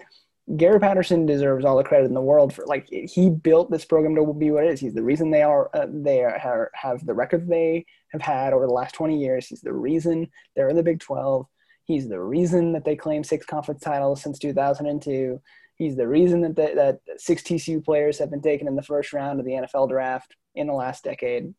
Gary 0.55 0.79
Patterson 0.79 1.25
deserves 1.25 1.65
all 1.65 1.75
the 1.75 1.83
credit 1.83 2.05
in 2.05 2.13
the 2.13 2.21
world 2.21 2.53
for 2.53 2.65
like 2.65 2.87
he 2.89 3.29
built 3.29 3.69
this 3.69 3.83
program 3.83 4.15
to 4.15 4.33
be 4.33 4.49
what 4.49 4.63
it 4.63 4.71
is. 4.71 4.79
He's 4.79 4.93
the 4.93 5.03
reason 5.03 5.29
they 5.29 5.41
are 5.41 5.69
uh, 5.73 5.87
they 5.89 6.23
are, 6.23 6.71
have 6.73 7.05
the 7.05 7.13
record 7.13 7.49
they 7.49 7.85
have 8.11 8.21
had 8.21 8.53
over 8.53 8.65
the 8.65 8.73
last 8.73 8.95
20 8.95 9.19
years. 9.19 9.47
He's 9.47 9.59
the 9.59 9.73
reason 9.73 10.29
they're 10.55 10.69
in 10.69 10.77
the 10.77 10.83
Big 10.83 11.01
12. 11.01 11.45
He's 11.83 12.07
the 12.07 12.21
reason 12.21 12.71
that 12.73 12.85
they 12.85 12.95
claim 12.95 13.25
six 13.25 13.45
conference 13.45 13.81
titles 13.81 14.21
since 14.21 14.39
2002. 14.39 15.41
He's 15.75 15.95
the 15.97 16.07
reason 16.07 16.41
that, 16.41 16.55
that 16.55 16.99
six 17.17 17.43
TCU 17.43 17.83
players 17.83 18.17
have 18.19 18.31
been 18.31 18.41
taken 18.41 18.67
in 18.67 18.75
the 18.75 18.81
first 18.81 19.11
round 19.11 19.39
of 19.39 19.45
the 19.45 19.51
NFL 19.51 19.89
draft 19.89 20.35
in 20.55 20.67
the 20.67 20.73
last 20.73 21.03
decade. 21.03 21.53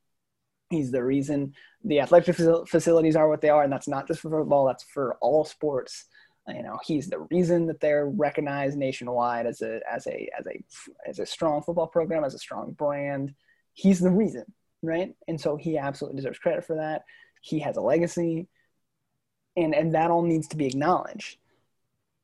He's 0.71 0.91
the 0.91 1.05
reason 1.05 1.55
the 1.85 2.01
athletic 2.01 2.35
facilities 2.35 3.17
are 3.17 3.29
what 3.29 3.43
they 3.43 3.49
are, 3.51 3.63
and 3.63 3.73
that's 3.73 3.89
not 3.89 4.07
just 4.07 4.21
for 4.21 4.31
football; 4.31 4.67
that's 4.67 4.85
for 4.85 5.17
all 5.21 5.45
sports. 5.45 6.07
You 6.49 6.63
know, 6.63 6.79
he's 6.85 7.09
the 7.09 7.21
reason 7.31 7.67
that 7.67 7.81
they're 7.81 8.07
recognized 8.07 8.79
nationwide 8.79 9.47
as 9.47 9.61
a 9.61 9.81
as 9.91 10.07
a 10.07 10.29
as 10.39 10.47
a 10.47 10.65
as 11.07 11.19
a 11.19 11.27
strong 11.27 11.63
football 11.63 11.87
program, 11.87 12.25
as 12.25 12.35
a 12.35 12.39
strong 12.39 12.73
brand. 12.73 13.35
He's 13.75 14.01
the 14.01 14.11
reason, 14.11 14.45
right? 14.83 15.15
And 15.29 15.41
so 15.41 15.57
he 15.57 15.79
absolutely 15.79 16.17
deserves 16.17 16.39
credit 16.39 16.65
for 16.65 16.77
that. 16.77 17.03
He 17.43 17.61
has 17.61 17.77
a 17.77 17.81
legacy 17.81 18.49
and 19.59 19.75
and 19.75 19.95
that 19.95 20.11
all 20.11 20.23
needs 20.23 20.49
to 20.49 20.57
be 20.57 20.67
acknowledged 20.67 21.37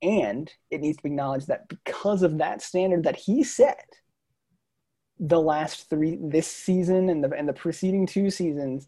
and 0.01 0.51
it 0.71 0.81
needs 0.81 0.97
to 0.97 1.03
be 1.03 1.09
acknowledged 1.09 1.49
that 1.49 1.69
because 1.69 2.23
of 2.23 2.39
that 2.39 2.63
standard 2.63 3.05
that 3.05 3.17
he 3.17 3.43
set 3.43 3.89
the 5.19 5.41
last 5.41 5.89
three 5.91 6.19
this 6.21 6.47
season 6.47 7.09
and 7.09 7.23
the 7.23 7.31
and 7.33 7.49
the 7.49 7.53
preceding 7.53 8.07
two 8.07 8.31
seasons 8.31 8.87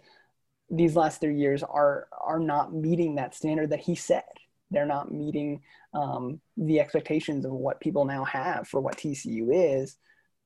these 0.71 0.97
last 0.97 1.21
three 1.21 1.37
years 1.37 1.63
are 1.63 2.09
are 2.21 2.41
not 2.41 2.73
meeting 2.73 3.15
that 3.15 3.35
standard 3.35 3.71
that 3.71 3.81
he 3.81 3.95
set 3.95 4.37
they're 4.71 4.87
not 4.87 5.13
meeting 5.13 5.61
um, 5.95 6.41
the 6.57 6.81
expectations 6.81 7.45
of 7.45 7.53
what 7.53 7.81
people 7.81 8.05
now 8.05 8.25
have 8.25 8.67
for 8.67 8.81
what 8.81 8.97
tcu 8.97 9.49
is 9.53 9.97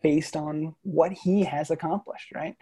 based 0.02 0.36
on 0.36 0.74
what 0.82 1.12
he 1.12 1.44
has 1.44 1.70
accomplished 1.70 2.32
right 2.34 2.56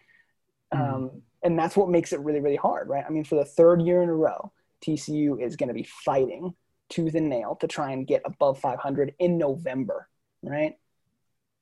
mm-hmm. 0.74 0.94
um, 0.94 1.22
And 1.42 1.58
that's 1.58 1.76
what 1.76 1.88
makes 1.88 2.12
it 2.12 2.20
really, 2.20 2.40
really 2.40 2.56
hard, 2.56 2.88
right? 2.88 3.04
I 3.06 3.10
mean, 3.10 3.24
for 3.24 3.36
the 3.36 3.44
third 3.44 3.80
year 3.82 4.02
in 4.02 4.08
a 4.08 4.14
row, 4.14 4.52
TCU 4.84 5.40
is 5.40 5.56
going 5.56 5.68
to 5.68 5.74
be 5.74 5.84
fighting 6.04 6.54
tooth 6.88 7.14
and 7.14 7.28
nail 7.28 7.56
to 7.60 7.66
try 7.68 7.92
and 7.92 8.06
get 8.06 8.22
above 8.24 8.58
500 8.58 9.14
in 9.18 9.38
November, 9.38 10.08
right? 10.42 10.76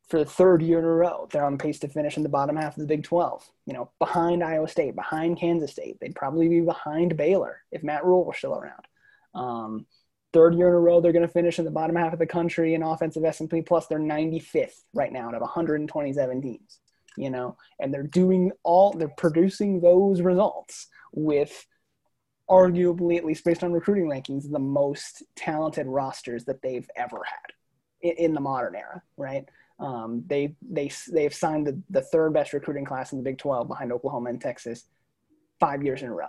For 0.08 0.18
the 0.18 0.24
third 0.24 0.62
year 0.62 0.78
in 0.78 0.84
a 0.84 0.88
row, 0.88 1.28
they're 1.30 1.44
on 1.44 1.58
pace 1.58 1.80
to 1.80 1.88
finish 1.88 2.16
in 2.16 2.22
the 2.22 2.28
bottom 2.28 2.56
half 2.56 2.76
of 2.76 2.80
the 2.80 2.86
Big 2.86 3.02
12. 3.02 3.50
You 3.66 3.74
know, 3.74 3.90
behind 3.98 4.44
Iowa 4.44 4.68
State, 4.68 4.94
behind 4.94 5.38
Kansas 5.38 5.72
State. 5.72 5.98
They'd 6.00 6.14
probably 6.14 6.48
be 6.48 6.60
behind 6.60 7.16
Baylor 7.16 7.62
if 7.72 7.82
Matt 7.82 8.04
Rhule 8.04 8.24
were 8.24 8.34
still 8.34 8.54
around. 8.54 8.86
Um, 9.36 9.86
third 10.32 10.54
year 10.54 10.68
in 10.68 10.74
a 10.74 10.78
row, 10.78 11.00
they're 11.00 11.12
going 11.12 11.26
to 11.26 11.32
finish 11.32 11.58
in 11.58 11.64
the 11.64 11.70
bottom 11.70 11.96
half 11.96 12.12
of 12.12 12.18
the 12.18 12.26
country 12.26 12.74
in 12.74 12.82
offensive 12.82 13.24
S&P 13.24 13.62
plus. 13.62 13.86
They're 13.86 13.98
95th 13.98 14.82
right 14.92 15.12
now 15.12 15.28
out 15.28 15.34
of 15.34 15.40
127 15.40 16.42
teams. 16.42 16.80
You 17.18 17.30
know, 17.30 17.56
and 17.80 17.94
they're 17.94 18.02
doing 18.02 18.52
all 18.62 18.92
they're 18.92 19.08
producing 19.08 19.80
those 19.80 20.20
results 20.20 20.88
with 21.14 21.66
arguably, 22.48 23.16
at 23.16 23.24
least 23.24 23.44
based 23.44 23.64
on 23.64 23.72
recruiting 23.72 24.04
rankings, 24.04 24.50
the 24.50 24.58
most 24.58 25.22
talented 25.34 25.86
rosters 25.86 26.44
that 26.44 26.60
they've 26.60 26.88
ever 26.94 27.22
had 27.24 27.52
in, 28.02 28.16
in 28.26 28.34
the 28.34 28.40
modern 28.40 28.74
era, 28.74 29.02
right? 29.16 29.48
Um, 29.78 30.24
they 30.26 30.56
they 30.62 30.90
they've 31.10 31.34
signed 31.34 31.66
the, 31.66 31.82
the 31.90 32.02
third 32.02 32.32
best 32.32 32.52
recruiting 32.52 32.84
class 32.84 33.12
in 33.12 33.18
the 33.18 33.24
Big 33.24 33.38
12 33.38 33.68
behind 33.68 33.92
Oklahoma 33.92 34.30
and 34.30 34.40
Texas 34.40 34.84
five 35.60 35.82
years 35.82 36.02
in 36.02 36.08
a 36.08 36.14
row. 36.14 36.28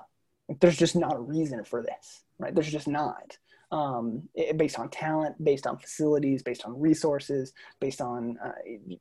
There's 0.59 0.77
just 0.77 0.95
not 0.95 1.15
a 1.15 1.19
reason 1.19 1.63
for 1.63 1.81
this, 1.81 2.23
right? 2.39 2.53
There's 2.53 2.71
just 2.71 2.87
not. 2.87 3.37
Um, 3.69 4.29
it, 4.33 4.57
based 4.57 4.79
on 4.79 4.89
talent, 4.89 5.43
based 5.43 5.67
on 5.67 5.77
facilities, 5.77 6.41
based 6.41 6.63
on 6.63 6.79
resources, 6.79 7.51
based 7.81 7.99
on 7.99 8.37
uh, 8.43 8.51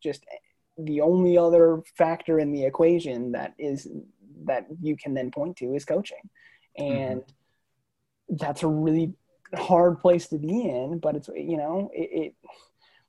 just 0.02 0.24
the 0.78 1.00
only 1.00 1.38
other 1.38 1.82
factor 1.96 2.38
in 2.38 2.52
the 2.52 2.64
equation 2.64 3.32
that 3.32 3.54
is 3.58 3.88
that 4.44 4.66
you 4.82 4.96
can 4.96 5.14
then 5.14 5.30
point 5.30 5.56
to 5.56 5.74
is 5.74 5.84
coaching 5.84 6.28
and 6.76 7.20
mm-hmm. 7.20 8.36
that's 8.36 8.62
a 8.62 8.68
really 8.68 9.14
hard 9.54 9.98
place 10.00 10.28
to 10.28 10.38
be 10.38 10.68
in 10.68 10.98
but 10.98 11.16
it's 11.16 11.28
you 11.34 11.56
know 11.56 11.90
it, 11.94 12.08
it, 12.12 12.34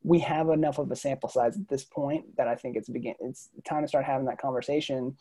we 0.04 0.20
have 0.20 0.50
enough 0.50 0.78
of 0.78 0.90
a 0.92 0.96
sample 0.96 1.28
size 1.28 1.58
at 1.58 1.68
this 1.68 1.84
point 1.84 2.24
that 2.38 2.48
i 2.48 2.56
think 2.56 2.78
it's 2.78 2.90
begin 2.90 3.16
it's 3.20 3.50
time 3.68 3.82
to 3.82 3.88
start 3.88 4.06
having 4.06 4.28
that 4.28 4.40
conversation 4.40 5.18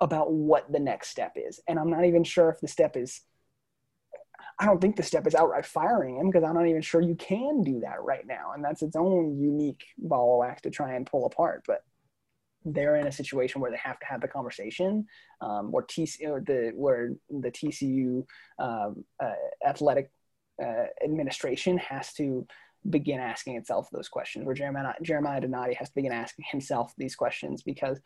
about 0.00 0.32
what 0.32 0.70
the 0.72 0.80
next 0.80 1.08
step 1.08 1.32
is 1.36 1.60
and 1.68 1.78
i'm 1.78 1.90
not 1.90 2.04
even 2.04 2.24
sure 2.24 2.50
if 2.50 2.60
the 2.60 2.68
step 2.68 2.96
is 2.96 3.20
i 4.58 4.64
don't 4.64 4.80
think 4.80 4.96
the 4.96 5.02
step 5.02 5.26
is 5.26 5.34
outright 5.34 5.66
firing 5.66 6.16
him 6.16 6.26
because 6.26 6.44
i'm 6.44 6.54
not 6.54 6.66
even 6.66 6.82
sure 6.82 7.00
you 7.00 7.14
can 7.14 7.62
do 7.62 7.80
that 7.80 8.02
right 8.02 8.26
now 8.26 8.52
and 8.54 8.64
that's 8.64 8.82
its 8.82 8.96
own 8.96 9.38
unique 9.38 9.84
ball 9.98 10.34
of 10.34 10.38
wax 10.40 10.62
to 10.62 10.70
try 10.70 10.94
and 10.94 11.06
pull 11.06 11.26
apart 11.26 11.62
but 11.66 11.82
they're 12.64 12.96
in 12.96 13.06
a 13.06 13.12
situation 13.12 13.60
where 13.60 13.70
they 13.70 13.78
have 13.78 13.98
to 14.00 14.06
have 14.06 14.20
the 14.20 14.28
conversation, 14.28 15.06
um, 15.40 15.70
or 15.72 15.84
TC 15.84 16.26
or 16.26 16.40
the 16.40 16.72
where 16.74 17.12
the 17.30 17.50
TCU 17.50 18.24
um, 18.58 19.04
uh, 19.22 19.32
athletic 19.66 20.10
uh, 20.62 20.84
administration 21.02 21.78
has 21.78 22.12
to 22.14 22.46
begin 22.88 23.20
asking 23.20 23.56
itself 23.56 23.88
those 23.92 24.08
questions. 24.08 24.44
Where 24.44 24.54
Jeremiah 24.54 24.92
Jeremiah 25.02 25.40
Donati 25.40 25.74
has 25.74 25.88
to 25.88 25.94
begin 25.94 26.12
asking 26.12 26.46
himself 26.50 26.92
these 26.98 27.16
questions 27.16 27.62
because 27.62 27.98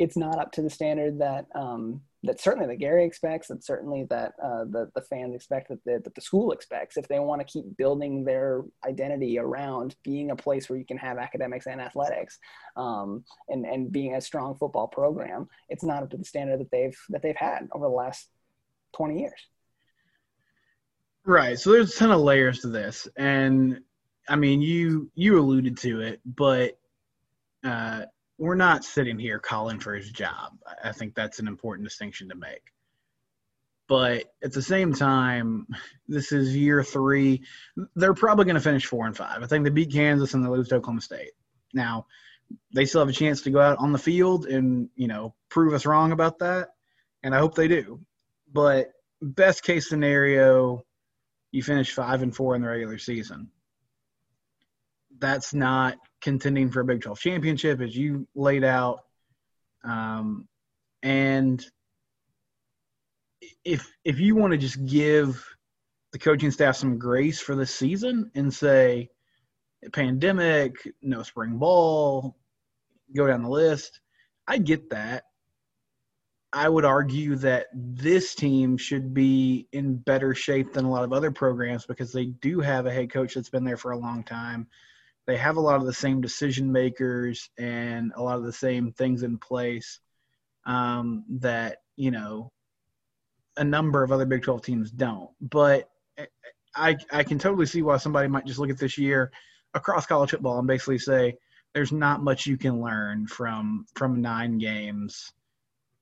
it's 0.00 0.16
not 0.16 0.38
up 0.38 0.50
to 0.50 0.62
the 0.62 0.70
standard 0.70 1.18
that 1.18 1.44
um, 1.54 2.00
that 2.22 2.40
certainly 2.40 2.66
that 2.66 2.80
Gary 2.80 3.04
expects, 3.04 3.48
that 3.48 3.62
certainly 3.62 4.06
that 4.08 4.32
uh, 4.42 4.64
the 4.64 4.90
the 4.94 5.02
fans 5.02 5.34
expect, 5.34 5.68
that 5.68 5.84
the, 5.84 6.00
that 6.02 6.14
the 6.14 6.20
school 6.22 6.52
expects. 6.52 6.96
If 6.96 7.06
they 7.06 7.18
want 7.18 7.40
to 7.42 7.52
keep 7.52 7.76
building 7.76 8.24
their 8.24 8.62
identity 8.82 9.38
around 9.38 9.94
being 10.02 10.30
a 10.30 10.36
place 10.36 10.68
where 10.68 10.78
you 10.78 10.86
can 10.86 10.96
have 10.96 11.18
academics 11.18 11.66
and 11.66 11.82
athletics, 11.82 12.38
um, 12.76 13.24
and 13.50 13.66
and 13.66 13.92
being 13.92 14.14
a 14.14 14.22
strong 14.22 14.56
football 14.56 14.88
program, 14.88 15.48
it's 15.68 15.84
not 15.84 16.02
up 16.02 16.10
to 16.10 16.16
the 16.16 16.24
standard 16.24 16.60
that 16.60 16.70
they've 16.70 16.98
that 17.10 17.20
they've 17.20 17.36
had 17.36 17.68
over 17.72 17.84
the 17.84 17.90
last 17.90 18.26
twenty 18.96 19.20
years. 19.20 19.46
Right. 21.26 21.58
So 21.58 21.72
there's 21.72 21.94
a 21.94 21.98
ton 21.98 22.10
of 22.10 22.20
layers 22.20 22.60
to 22.60 22.68
this, 22.68 23.06
and 23.16 23.82
I 24.26 24.36
mean, 24.36 24.62
you 24.62 25.10
you 25.14 25.38
alluded 25.38 25.76
to 25.78 26.00
it, 26.00 26.20
but. 26.24 26.78
Uh, 27.62 28.06
we're 28.40 28.54
not 28.54 28.86
sitting 28.86 29.18
here 29.18 29.38
calling 29.38 29.78
for 29.78 29.94
his 29.94 30.10
job. 30.10 30.56
I 30.82 30.92
think 30.92 31.14
that's 31.14 31.40
an 31.40 31.46
important 31.46 31.86
distinction 31.86 32.30
to 32.30 32.34
make. 32.34 32.72
But 33.86 34.32
at 34.42 34.52
the 34.52 34.62
same 34.62 34.94
time, 34.94 35.66
this 36.08 36.32
is 36.32 36.56
year 36.56 36.82
three. 36.82 37.42
They're 37.94 38.14
probably 38.14 38.46
going 38.46 38.54
to 38.54 38.62
finish 38.62 38.86
four 38.86 39.06
and 39.06 39.14
five. 39.16 39.42
I 39.42 39.46
think 39.46 39.64
they 39.64 39.70
beat 39.70 39.92
Kansas 39.92 40.32
and 40.32 40.42
they 40.42 40.48
lose 40.48 40.68
to 40.68 40.76
Oklahoma 40.76 41.02
State. 41.02 41.32
Now, 41.74 42.06
they 42.74 42.86
still 42.86 43.02
have 43.02 43.10
a 43.10 43.12
chance 43.12 43.42
to 43.42 43.50
go 43.50 43.60
out 43.60 43.78
on 43.78 43.92
the 43.92 43.98
field 43.98 44.46
and 44.46 44.88
you 44.96 45.06
know 45.06 45.34
prove 45.50 45.74
us 45.74 45.84
wrong 45.86 46.10
about 46.10 46.38
that, 46.38 46.70
and 47.22 47.34
I 47.34 47.38
hope 47.38 47.54
they 47.54 47.68
do. 47.68 48.00
But 48.50 48.90
best 49.20 49.62
case 49.62 49.88
scenario, 49.88 50.82
you 51.52 51.62
finish 51.62 51.92
five 51.92 52.22
and 52.22 52.34
four 52.34 52.56
in 52.56 52.62
the 52.62 52.68
regular 52.68 52.98
season. 52.98 53.50
That's 55.18 55.52
not 55.52 55.98
contending 56.20 56.70
for 56.70 56.80
a 56.80 56.84
Big 56.84 57.00
12 57.00 57.18
championship, 57.18 57.80
as 57.80 57.96
you 57.96 58.26
laid 58.34 58.64
out. 58.64 59.00
Um, 59.84 60.46
and 61.02 61.64
if 63.64 63.90
if 64.04 64.18
you 64.18 64.36
want 64.36 64.52
to 64.52 64.58
just 64.58 64.84
give 64.86 65.44
the 66.12 66.18
coaching 66.18 66.50
staff 66.50 66.76
some 66.76 66.98
grace 66.98 67.40
for 67.40 67.54
this 67.54 67.74
season 67.74 68.30
and 68.34 68.52
say 68.52 69.08
pandemic, 69.92 70.74
no 71.00 71.22
spring 71.22 71.56
ball, 71.56 72.36
go 73.14 73.26
down 73.26 73.42
the 73.42 73.48
list, 73.48 74.00
I 74.46 74.58
get 74.58 74.90
that. 74.90 75.24
I 76.52 76.68
would 76.68 76.84
argue 76.84 77.36
that 77.36 77.68
this 77.72 78.34
team 78.34 78.76
should 78.76 79.14
be 79.14 79.68
in 79.72 79.96
better 79.96 80.34
shape 80.34 80.72
than 80.72 80.84
a 80.84 80.90
lot 80.90 81.04
of 81.04 81.12
other 81.12 81.30
programs 81.30 81.86
because 81.86 82.12
they 82.12 82.26
do 82.26 82.58
have 82.58 82.86
a 82.86 82.92
head 82.92 83.12
coach 83.12 83.34
that's 83.34 83.48
been 83.48 83.64
there 83.64 83.76
for 83.76 83.92
a 83.92 83.98
long 83.98 84.24
time 84.24 84.66
they 85.30 85.36
have 85.36 85.58
a 85.58 85.60
lot 85.60 85.76
of 85.76 85.86
the 85.86 85.92
same 85.92 86.20
decision 86.20 86.72
makers 86.72 87.50
and 87.56 88.12
a 88.16 88.22
lot 88.22 88.36
of 88.36 88.42
the 88.42 88.52
same 88.52 88.90
things 88.90 89.22
in 89.22 89.38
place 89.38 90.00
um, 90.66 91.24
that 91.28 91.76
you 91.94 92.10
know 92.10 92.50
a 93.56 93.62
number 93.62 94.02
of 94.02 94.10
other 94.10 94.26
Big 94.26 94.42
12 94.42 94.62
teams 94.62 94.90
don't. 94.90 95.30
But 95.40 95.88
eh, 96.18 96.22
eh, 96.22 96.26
I 96.74 96.96
I 97.12 97.22
can 97.22 97.38
totally 97.38 97.66
see 97.66 97.80
why 97.80 97.98
somebody 97.98 98.26
might 98.26 98.44
just 98.44 98.58
look 98.58 98.70
at 98.70 98.78
this 98.78 98.98
year 98.98 99.30
across 99.72 100.04
college 100.04 100.30
football 100.30 100.58
and 100.58 100.66
basically 100.66 100.98
say 100.98 101.36
there's 101.74 101.92
not 101.92 102.24
much 102.24 102.46
you 102.48 102.58
can 102.58 102.82
learn 102.82 103.28
from 103.28 103.86
from 103.94 104.20
nine 104.20 104.58
games 104.58 105.32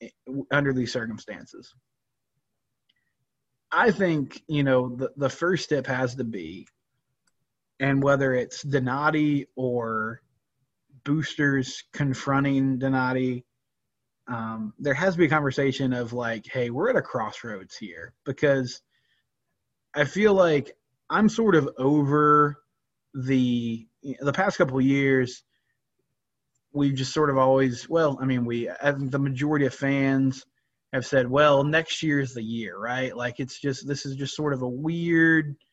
eh, 0.00 0.08
under 0.50 0.72
these 0.72 0.90
circumstances. 0.90 1.74
I 3.70 3.90
think 3.90 4.42
you 4.48 4.62
know 4.62 4.96
the 4.96 5.10
the 5.18 5.28
first 5.28 5.64
step 5.64 5.86
has 5.86 6.14
to 6.14 6.24
be 6.24 6.66
and 7.80 8.02
whether 8.02 8.34
it's 8.34 8.62
Donati 8.62 9.46
or 9.56 10.20
boosters 11.04 11.84
confronting 11.92 12.78
Donati, 12.78 13.44
um, 14.26 14.74
there 14.78 14.94
has 14.94 15.14
to 15.14 15.18
be 15.18 15.26
a 15.26 15.30
conversation 15.30 15.92
of 15.92 16.12
like, 16.12 16.46
hey, 16.46 16.70
we're 16.70 16.90
at 16.90 16.96
a 16.96 17.02
crossroads 17.02 17.76
here 17.76 18.12
because 18.24 18.82
I 19.94 20.04
feel 20.04 20.34
like 20.34 20.76
I'm 21.08 21.28
sort 21.28 21.54
of 21.54 21.68
over 21.78 22.56
the 23.14 23.86
the 24.20 24.32
past 24.32 24.58
couple 24.58 24.80
years. 24.80 25.42
We've 26.72 26.94
just 26.94 27.14
sort 27.14 27.30
of 27.30 27.38
always, 27.38 27.88
well, 27.88 28.18
I 28.20 28.26
mean, 28.26 28.44
we, 28.44 28.68
the 28.82 29.18
majority 29.18 29.64
of 29.64 29.74
fans 29.74 30.44
have 30.92 31.06
said, 31.06 31.28
well, 31.28 31.64
next 31.64 32.02
year's 32.02 32.34
the 32.34 32.42
year, 32.42 32.78
right? 32.78 33.16
Like 33.16 33.40
it's 33.40 33.58
just, 33.58 33.88
this 33.88 34.04
is 34.04 34.16
just 34.16 34.36
sort 34.36 34.52
of 34.52 34.62
a 34.62 34.68
weird– 34.68 35.56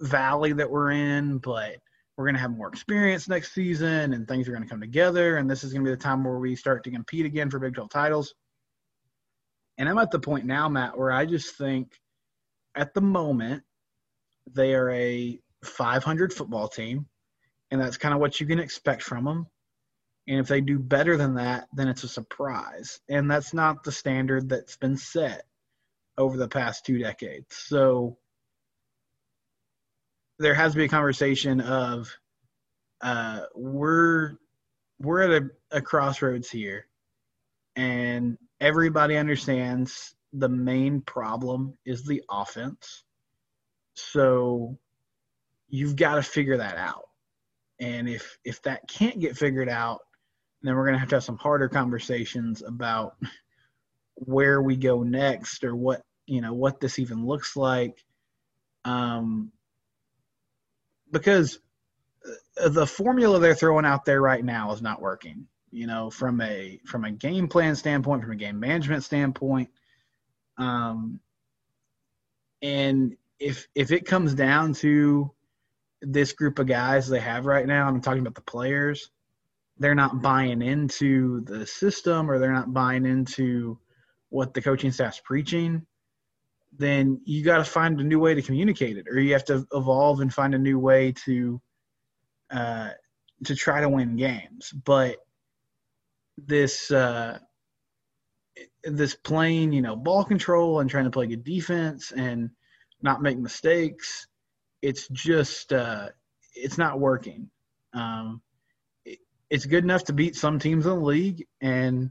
valley 0.00 0.52
that 0.52 0.70
we're 0.70 0.92
in, 0.92 1.38
but 1.38 1.76
we're 2.16 2.24
going 2.24 2.34
to 2.34 2.40
have 2.40 2.50
more 2.50 2.68
experience 2.68 3.28
next 3.28 3.54
season 3.54 4.12
and 4.12 4.26
things 4.26 4.48
are 4.48 4.52
going 4.52 4.62
to 4.62 4.68
come 4.68 4.80
together. 4.80 5.36
And 5.36 5.48
this 5.48 5.62
is 5.62 5.72
going 5.72 5.84
to 5.84 5.90
be 5.90 5.94
the 5.94 6.02
time 6.02 6.24
where 6.24 6.38
we 6.38 6.56
start 6.56 6.82
to 6.84 6.90
compete 6.90 7.26
again 7.26 7.48
for 7.48 7.58
Big 7.58 7.74
12 7.74 7.90
titles. 7.90 8.34
And 9.78 9.88
I'm 9.88 9.98
at 9.98 10.10
the 10.10 10.18
point 10.18 10.44
now, 10.44 10.68
Matt, 10.68 10.98
where 10.98 11.12
I 11.12 11.24
just 11.24 11.56
think 11.56 11.92
at 12.74 12.92
the 12.94 13.00
moment 13.00 13.62
they 14.52 14.74
are 14.74 14.90
a 14.90 15.38
500 15.64 16.32
football 16.32 16.68
team, 16.68 17.06
and 17.70 17.80
that's 17.80 17.96
kind 17.96 18.14
of 18.14 18.20
what 18.20 18.40
you 18.40 18.46
can 18.46 18.58
expect 18.58 19.02
from 19.02 19.24
them. 19.24 19.46
And 20.26 20.40
if 20.40 20.48
they 20.48 20.60
do 20.60 20.78
better 20.78 21.16
than 21.16 21.34
that, 21.34 21.68
then 21.72 21.88
it's 21.88 22.04
a 22.04 22.08
surprise. 22.08 23.00
And 23.08 23.30
that's 23.30 23.54
not 23.54 23.84
the 23.84 23.92
standard 23.92 24.48
that's 24.48 24.76
been 24.76 24.96
set 24.96 25.44
over 26.18 26.36
the 26.36 26.48
past 26.48 26.84
two 26.84 26.98
decades. 26.98 27.56
So 27.56 28.18
there 30.38 30.54
has 30.54 30.72
to 30.72 30.78
be 30.78 30.84
a 30.84 30.88
conversation 30.88 31.60
of 31.60 32.14
uh, 33.00 33.40
we're 33.54 34.36
we're 35.00 35.22
at 35.22 35.42
a, 35.42 35.76
a 35.78 35.80
crossroads 35.80 36.50
here, 36.50 36.86
and 37.76 38.38
everybody 38.60 39.16
understands 39.16 40.14
the 40.32 40.48
main 40.48 41.00
problem 41.00 41.76
is 41.84 42.04
the 42.04 42.22
offense. 42.30 43.04
So 43.94 44.78
you've 45.68 45.96
got 45.96 46.16
to 46.16 46.22
figure 46.22 46.58
that 46.58 46.76
out. 46.76 47.08
And 47.80 48.08
if 48.08 48.38
if 48.44 48.62
that 48.62 48.88
can't 48.88 49.20
get 49.20 49.36
figured 49.36 49.68
out, 49.68 50.00
then 50.62 50.74
we're 50.74 50.84
going 50.84 50.94
to 50.94 51.00
have 51.00 51.08
to 51.10 51.16
have 51.16 51.24
some 51.24 51.38
harder 51.38 51.68
conversations 51.68 52.62
about 52.62 53.16
where 54.14 54.60
we 54.60 54.76
go 54.76 55.02
next 55.02 55.62
or 55.62 55.76
what 55.76 56.02
you 56.26 56.40
know 56.40 56.52
what 56.52 56.80
this 56.80 56.98
even 56.98 57.24
looks 57.24 57.56
like 57.56 58.04
um, 58.84 59.52
because 61.10 61.58
uh, 62.60 62.68
the 62.68 62.86
formula 62.86 63.38
they're 63.38 63.54
throwing 63.54 63.84
out 63.84 64.04
there 64.04 64.20
right 64.20 64.44
now 64.44 64.72
is 64.72 64.82
not 64.82 65.00
working 65.00 65.46
you 65.70 65.86
know 65.86 66.10
from 66.10 66.40
a 66.40 66.80
from 66.86 67.04
a 67.04 67.10
game 67.10 67.48
plan 67.48 67.76
standpoint 67.76 68.22
from 68.22 68.32
a 68.32 68.36
game 68.36 68.58
management 68.58 69.04
standpoint. 69.04 69.68
Um, 70.56 71.20
and 72.62 73.16
if 73.38 73.68
if 73.74 73.92
it 73.92 74.06
comes 74.06 74.34
down 74.34 74.74
to 74.74 75.30
this 76.00 76.32
group 76.32 76.58
of 76.58 76.66
guys 76.66 77.08
they 77.08 77.20
have 77.20 77.44
right 77.44 77.66
now 77.66 77.86
i'm 77.86 78.00
talking 78.00 78.20
about 78.20 78.34
the 78.34 78.40
players 78.40 79.10
they're 79.78 79.94
not 79.94 80.22
buying 80.22 80.62
into 80.62 81.40
the 81.42 81.66
system 81.66 82.30
or 82.30 82.38
they're 82.38 82.52
not 82.52 82.72
buying 82.72 83.06
into 83.06 83.78
what 84.30 84.52
the 84.52 84.60
coaching 84.62 84.92
staff's 84.92 85.20
preaching, 85.24 85.86
then 86.76 87.20
you 87.24 87.44
got 87.44 87.58
to 87.58 87.64
find 87.64 88.00
a 88.00 88.04
new 88.04 88.18
way 88.18 88.34
to 88.34 88.42
communicate 88.42 88.96
it, 88.96 89.06
or 89.08 89.18
you 89.18 89.32
have 89.32 89.44
to 89.46 89.66
evolve 89.72 90.20
and 90.20 90.32
find 90.32 90.54
a 90.54 90.58
new 90.58 90.78
way 90.78 91.12
to 91.24 91.60
uh, 92.50 92.90
to 93.44 93.54
try 93.54 93.80
to 93.80 93.88
win 93.88 94.16
games. 94.16 94.72
But 94.84 95.16
this 96.36 96.90
uh, 96.90 97.38
this 98.84 99.14
playing, 99.14 99.72
you 99.72 99.82
know, 99.82 99.96
ball 99.96 100.24
control 100.24 100.80
and 100.80 100.90
trying 100.90 101.04
to 101.04 101.10
play 101.10 101.26
good 101.26 101.44
defense 101.44 102.12
and 102.12 102.50
not 103.02 103.22
make 103.22 103.38
mistakes, 103.38 104.26
it's 104.82 105.08
just 105.08 105.72
uh, 105.72 106.08
it's 106.54 106.78
not 106.78 107.00
working. 107.00 107.50
Um, 107.92 108.42
it, 109.04 109.18
it's 109.50 109.66
good 109.66 109.84
enough 109.84 110.04
to 110.04 110.12
beat 110.12 110.36
some 110.36 110.58
teams 110.58 110.86
in 110.86 110.92
the 110.92 111.00
league, 111.00 111.46
and 111.60 112.10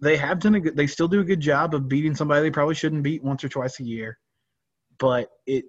they 0.00 0.16
have 0.16 0.40
done 0.40 0.54
a 0.54 0.60
good. 0.60 0.76
They 0.76 0.86
still 0.86 1.08
do 1.08 1.20
a 1.20 1.24
good 1.24 1.40
job 1.40 1.74
of 1.74 1.88
beating 1.88 2.14
somebody 2.14 2.42
they 2.42 2.50
probably 2.50 2.74
shouldn't 2.74 3.02
beat 3.02 3.22
once 3.22 3.44
or 3.44 3.48
twice 3.48 3.80
a 3.80 3.84
year, 3.84 4.18
but 4.98 5.30
it 5.46 5.66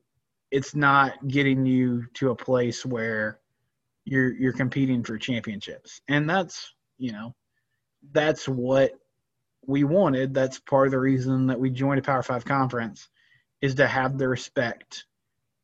it's 0.50 0.75
not 0.75 1.27
getting 1.27 1.65
you 1.65 2.05
to 2.15 2.31
a 2.31 2.35
place 2.35 2.85
where 2.85 3.39
you're 4.05 4.33
you're 4.33 4.53
competing 4.53 5.03
for 5.03 5.17
championships, 5.17 6.01
and 6.07 6.29
that's 6.29 6.73
you 6.97 7.11
know 7.11 7.35
that's 8.11 8.47
what 8.47 8.93
we 9.67 9.83
wanted. 9.83 10.33
That's 10.33 10.59
part 10.59 10.88
of 10.88 10.91
the 10.91 11.00
reason 11.00 11.47
that 11.47 11.59
we 11.59 11.69
joined 11.69 12.00
a 12.00 12.03
Power 12.03 12.23
Five 12.23 12.45
conference 12.45 13.09
is 13.61 13.75
to 13.75 13.88
have 13.88 14.17
the 14.17 14.27
respect 14.27 15.05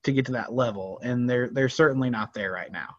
to 0.03 0.11
get 0.11 0.25
to 0.27 0.33
that 0.33 0.53
level, 0.53 0.99
and 1.01 1.29
they're 1.29 1.49
they're 1.49 1.69
certainly 1.69 2.09
not 2.09 2.33
there 2.33 2.51
right 2.51 2.71
now. 2.71 2.97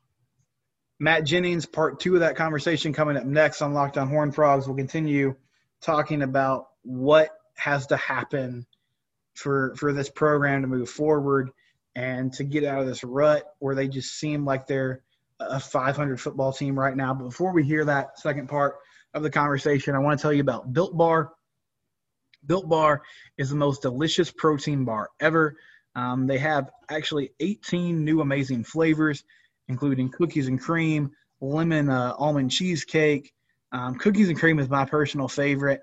Matt 0.98 1.24
Jennings, 1.24 1.66
part 1.66 2.00
two 2.00 2.14
of 2.14 2.20
that 2.20 2.36
conversation 2.36 2.92
coming 2.92 3.16
up 3.16 3.24
next 3.24 3.62
on 3.62 3.74
Locked 3.74 3.98
On 3.98 4.08
Horn 4.08 4.32
Frogs. 4.32 4.66
We'll 4.66 4.76
continue 4.76 5.36
talking 5.80 6.22
about 6.22 6.68
what 6.82 7.30
has 7.56 7.88
to 7.88 7.96
happen 7.96 8.66
for 9.34 9.74
for 9.76 9.92
this 9.92 10.10
program 10.10 10.62
to 10.62 10.68
move 10.68 10.88
forward 10.88 11.50
and 11.94 12.32
to 12.32 12.44
get 12.44 12.64
out 12.64 12.80
of 12.80 12.86
this 12.86 13.04
rut 13.04 13.44
where 13.58 13.74
they 13.74 13.88
just 13.88 14.18
seem 14.18 14.44
like 14.44 14.66
they're 14.66 15.02
a 15.40 15.60
500 15.60 16.20
football 16.20 16.52
team 16.52 16.78
right 16.78 16.96
now. 16.96 17.14
But 17.14 17.24
before 17.24 17.52
we 17.52 17.64
hear 17.64 17.84
that 17.84 18.18
second 18.18 18.48
part 18.48 18.76
of 19.14 19.22
the 19.22 19.30
conversation, 19.30 19.94
I 19.94 19.98
want 19.98 20.18
to 20.18 20.22
tell 20.22 20.32
you 20.32 20.40
about 20.40 20.72
Built 20.72 20.96
Bar. 20.96 21.32
Built 22.44 22.68
Bar 22.68 23.02
is 23.36 23.50
the 23.50 23.56
most 23.56 23.82
delicious 23.82 24.30
protein 24.30 24.84
bar 24.84 25.08
ever. 25.20 25.56
Um, 25.94 26.26
they 26.26 26.38
have 26.38 26.70
actually 26.88 27.32
18 27.40 28.04
new 28.04 28.20
amazing 28.20 28.64
flavors, 28.64 29.24
including 29.68 30.10
cookies 30.10 30.48
and 30.48 30.60
cream, 30.60 31.10
lemon 31.40 31.90
uh, 31.90 32.14
almond 32.16 32.50
cheesecake, 32.50 33.32
um, 33.72 33.94
cookies 33.96 34.28
and 34.28 34.38
cream 34.38 34.58
is 34.58 34.68
my 34.68 34.84
personal 34.84 35.28
favorite. 35.28 35.80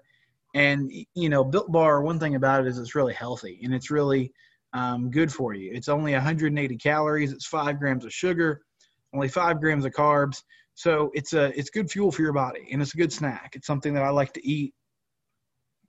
And, 0.54 0.92
you 1.14 1.30
know, 1.30 1.44
Built 1.44 1.72
Bar, 1.72 2.02
one 2.02 2.20
thing 2.20 2.36
about 2.36 2.62
it 2.62 2.68
is 2.68 2.80
it's 2.80 2.96
really 2.96 3.14
healthy 3.14 3.60
and 3.64 3.74
it's 3.74 3.92
really 3.92 4.32
um, 4.74 5.10
good 5.10 5.32
for 5.32 5.54
you. 5.54 5.72
It's 5.74 5.90
only 5.90 6.14
180 6.14 6.78
calories, 6.78 7.32
it's 7.32 7.46
five 7.46 7.80
grams 7.80 8.06
of 8.06 8.14
sugar, 8.14 8.62
only 9.14 9.28
five 9.28 9.60
grams 9.60 9.86
of 9.86 9.92
carbs. 9.92 10.42
So 10.74 11.12
it's 11.14 11.34
a 11.34 11.58
it's 11.58 11.70
good 11.70 11.90
fuel 11.90 12.12
for 12.12 12.22
your 12.22 12.34
body 12.34 12.68
and 12.72 12.82
it's 12.82 12.94
a 12.94 12.98
good 12.98 13.14
snack. 13.14 13.52
It's 13.56 13.68
something 13.68 13.94
that 13.94 14.04
I 14.04 14.10
like 14.10 14.34
to 14.34 14.48
eat 14.48 14.74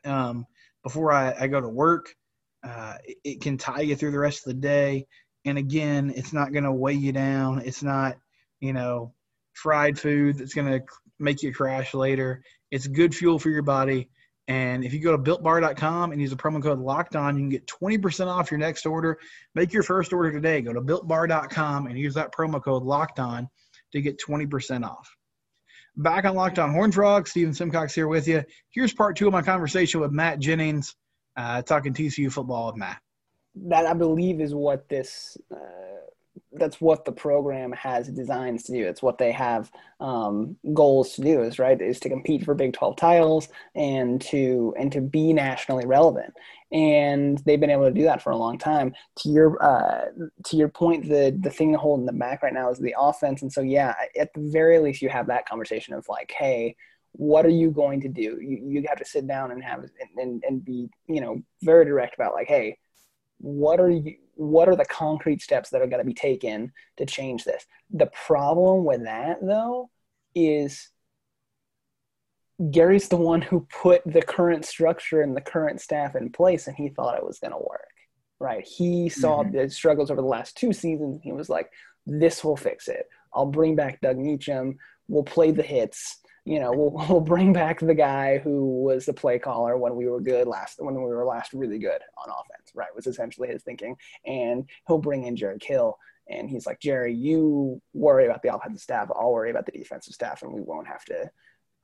um, 0.04 0.46
before 0.82 1.12
I, 1.12 1.34
I, 1.40 1.46
go 1.48 1.60
to 1.60 1.68
work. 1.68 2.14
Uh, 2.62 2.94
it, 3.04 3.16
it 3.24 3.40
can 3.40 3.58
tie 3.58 3.80
you 3.80 3.96
through 3.96 4.12
the 4.12 4.18
rest 4.18 4.46
of 4.46 4.54
the 4.54 4.60
day. 4.60 5.06
And 5.44 5.58
again, 5.58 6.12
it's 6.14 6.32
not 6.32 6.52
going 6.52 6.64
to 6.64 6.72
weigh 6.72 6.94
you 6.94 7.12
down. 7.12 7.60
It's 7.64 7.82
not, 7.82 8.16
you 8.60 8.72
know, 8.72 9.12
fried 9.54 9.98
food 9.98 10.38
that's 10.38 10.54
going 10.54 10.70
to 10.70 10.84
make 11.18 11.42
you 11.42 11.52
crash 11.52 11.94
later. 11.94 12.42
It's 12.70 12.86
good 12.86 13.14
fuel 13.14 13.38
for 13.38 13.50
your 13.50 13.62
body. 13.62 14.08
And 14.48 14.84
if 14.84 14.92
you 14.92 15.00
go 15.00 15.16
to 15.16 15.18
builtbar.com 15.18 16.12
and 16.12 16.20
use 16.20 16.30
the 16.30 16.36
promo 16.36 16.62
code 16.62 16.78
locked 16.78 17.16
on, 17.16 17.36
you 17.36 17.42
can 17.42 17.48
get 17.48 17.66
20% 17.66 18.28
off 18.28 18.50
your 18.50 18.58
next 18.58 18.86
order. 18.86 19.18
Make 19.54 19.72
your 19.72 19.82
first 19.82 20.12
order 20.12 20.30
today. 20.30 20.60
Go 20.60 20.72
to 20.72 20.80
builtbar.com 20.80 21.86
and 21.86 21.98
use 21.98 22.14
that 22.14 22.32
promo 22.32 22.62
code 22.62 22.84
locked 22.84 23.18
on 23.18 23.48
to 23.92 24.00
get 24.00 24.20
20% 24.20 24.84
off. 24.84 25.16
Back 25.96 26.26
on 26.26 26.34
Locked 26.34 26.58
On 26.58 26.72
Horn 26.72 26.92
Frog, 26.92 27.26
Steven 27.26 27.54
Simcox 27.54 27.94
here 27.94 28.06
with 28.06 28.28
you. 28.28 28.44
Here's 28.70 28.92
part 28.92 29.16
two 29.16 29.26
of 29.26 29.32
my 29.32 29.40
conversation 29.40 30.00
with 30.00 30.12
Matt 30.12 30.38
Jennings, 30.38 30.94
uh, 31.36 31.62
talking 31.62 31.94
TCU 31.94 32.30
football 32.30 32.66
with 32.66 32.76
Matt. 32.76 33.00
That 33.54 33.86
I 33.86 33.94
believe 33.94 34.42
is 34.42 34.54
what 34.54 34.88
this 34.90 35.38
uh, 35.50 35.56
that's 36.52 36.80
what 36.80 37.04
the 37.04 37.12
program 37.12 37.72
has 37.72 38.08
designs 38.08 38.64
to 38.64 38.72
do. 38.72 38.86
It's 38.86 39.02
what 39.02 39.18
they 39.18 39.32
have 39.32 39.70
um, 40.00 40.56
goals 40.74 41.14
to 41.14 41.22
do. 41.22 41.42
Is 41.42 41.58
right 41.58 41.80
is 41.80 42.00
to 42.00 42.08
compete 42.08 42.44
for 42.44 42.54
Big 42.54 42.72
Twelve 42.72 42.96
titles 42.96 43.48
and 43.74 44.20
to 44.22 44.74
and 44.78 44.90
to 44.92 45.00
be 45.00 45.32
nationally 45.32 45.86
relevant. 45.86 46.34
And 46.72 47.38
they've 47.46 47.60
been 47.60 47.70
able 47.70 47.86
to 47.86 47.92
do 47.92 48.04
that 48.04 48.22
for 48.22 48.30
a 48.30 48.36
long 48.36 48.58
time. 48.58 48.94
To 49.20 49.28
your 49.28 49.62
uh, 49.62 50.06
to 50.46 50.56
your 50.56 50.68
point, 50.68 51.08
the 51.08 51.36
the 51.40 51.50
thing 51.50 51.74
holding 51.74 52.06
them 52.06 52.18
back 52.18 52.42
right 52.42 52.54
now 52.54 52.70
is 52.70 52.78
the 52.78 52.94
offense. 52.98 53.42
And 53.42 53.52
so 53.52 53.60
yeah, 53.60 53.94
at 54.18 54.32
the 54.34 54.48
very 54.52 54.78
least, 54.78 55.02
you 55.02 55.08
have 55.08 55.26
that 55.28 55.48
conversation 55.48 55.94
of 55.94 56.06
like, 56.08 56.32
hey. 56.36 56.76
What 57.18 57.46
are 57.46 57.48
you 57.48 57.70
going 57.70 58.02
to 58.02 58.10
do? 58.10 58.38
You, 58.42 58.60
you 58.68 58.84
have 58.90 58.98
to 58.98 59.04
sit 59.06 59.26
down 59.26 59.50
and 59.50 59.64
have 59.64 59.78
and, 59.78 59.90
and, 60.18 60.44
and 60.46 60.62
be 60.62 60.90
you 61.06 61.22
know 61.22 61.40
very 61.62 61.86
direct 61.86 62.14
about 62.14 62.34
like, 62.34 62.46
hey, 62.46 62.76
what 63.38 63.80
are 63.80 63.90
you 63.90 64.16
what 64.34 64.68
are 64.68 64.76
the 64.76 64.84
concrete 64.84 65.40
steps 65.40 65.70
that 65.70 65.80
are 65.80 65.86
going 65.86 66.00
to 66.00 66.06
be 66.06 66.14
taken 66.14 66.72
to 66.98 67.06
change 67.06 67.44
this? 67.44 67.64
The 67.90 68.10
problem 68.26 68.84
with 68.84 69.04
that 69.04 69.38
though 69.42 69.90
is 70.34 70.90
gary's 72.70 73.08
the 73.08 73.16
one 73.16 73.42
who 73.42 73.66
put 73.70 74.02
the 74.06 74.22
current 74.22 74.64
structure 74.64 75.20
and 75.20 75.36
the 75.36 75.42
current 75.42 75.80
staff 75.80 76.16
in 76.16 76.30
place 76.30 76.66
and 76.66 76.76
he 76.76 76.88
thought 76.88 77.16
it 77.16 77.24
was 77.24 77.38
going 77.38 77.52
to 77.52 77.58
work 77.58 77.88
right? 78.38 78.66
He 78.66 79.08
saw 79.08 79.42
mm-hmm. 79.42 79.56
the 79.56 79.70
struggles 79.70 80.10
over 80.10 80.20
the 80.20 80.26
last 80.26 80.56
two 80.56 80.72
seasons 80.72 81.20
he 81.22 81.32
was 81.32 81.48
like 81.48 81.70
this 82.06 82.44
will 82.44 82.56
fix 82.56 82.88
it. 82.88 83.06
I'll 83.34 83.46
bring 83.46 83.74
back 83.74 84.00
doug 84.00 84.16
meacham. 84.16 84.76
We'll 85.08 85.24
play 85.24 85.50
the 85.50 85.62
hits 85.62 86.18
you 86.46 86.60
know, 86.60 86.72
we'll, 86.72 86.90
we'll 87.08 87.20
bring 87.20 87.52
back 87.52 87.80
the 87.80 87.94
guy 87.94 88.38
who 88.38 88.82
was 88.82 89.04
the 89.04 89.12
play 89.12 89.38
caller 89.38 89.76
when 89.76 89.96
we 89.96 90.06
were 90.06 90.20
good 90.20 90.46
last, 90.46 90.76
when 90.78 90.94
we 90.94 91.00
were 91.00 91.26
last 91.26 91.52
really 91.52 91.78
good 91.78 92.00
on 92.16 92.30
offense, 92.30 92.70
right? 92.74 92.94
Was 92.94 93.06
essentially 93.06 93.48
his 93.48 93.62
thinking. 93.62 93.96
And 94.24 94.64
he'll 94.86 94.98
bring 94.98 95.24
in 95.24 95.36
Jerry 95.36 95.58
Kill. 95.58 95.98
And 96.28 96.48
he's 96.48 96.66
like, 96.66 96.80
Jerry, 96.80 97.12
you 97.14 97.82
worry 97.92 98.24
about 98.24 98.42
the 98.42 98.54
offensive 98.54 98.80
staff. 98.80 99.08
I'll 99.14 99.32
worry 99.32 99.50
about 99.50 99.66
the 99.66 99.72
defensive 99.72 100.14
staff, 100.14 100.42
and 100.42 100.52
we 100.52 100.60
won't 100.60 100.88
have 100.88 101.04
to. 101.06 101.30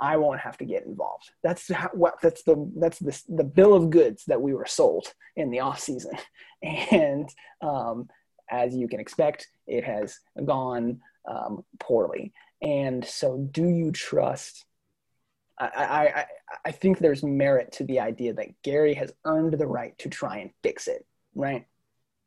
I 0.00 0.16
won't 0.16 0.40
have 0.40 0.58
to 0.58 0.64
get 0.64 0.84
involved. 0.84 1.30
That's 1.44 1.70
how, 1.72 1.90
what 1.92 2.14
that's 2.20 2.42
the 2.42 2.68
that's 2.76 2.98
the 2.98 3.22
the 3.28 3.44
bill 3.44 3.72
of 3.72 3.90
goods 3.90 4.24
that 4.26 4.42
we 4.42 4.52
were 4.52 4.66
sold 4.66 5.14
in 5.36 5.50
the 5.50 5.60
off 5.60 5.78
season, 5.78 6.18
and 6.62 7.28
um, 7.60 8.08
as 8.50 8.74
you 8.74 8.88
can 8.88 8.98
expect, 8.98 9.46
it 9.68 9.84
has 9.84 10.18
gone 10.44 11.00
um, 11.28 11.64
poorly. 11.78 12.32
And 12.62 13.04
so, 13.04 13.36
do 13.50 13.68
you 13.68 13.90
trust? 13.90 14.64
I, 15.58 15.66
I, 16.14 16.26
I 16.64 16.70
think 16.72 16.98
there's 16.98 17.22
merit 17.22 17.72
to 17.72 17.84
the 17.84 18.00
idea 18.00 18.32
that 18.34 18.62
Gary 18.62 18.94
has 18.94 19.12
earned 19.24 19.54
the 19.54 19.66
right 19.66 19.96
to 19.98 20.08
try 20.08 20.38
and 20.38 20.50
fix 20.62 20.88
it, 20.88 21.06
right? 21.34 21.66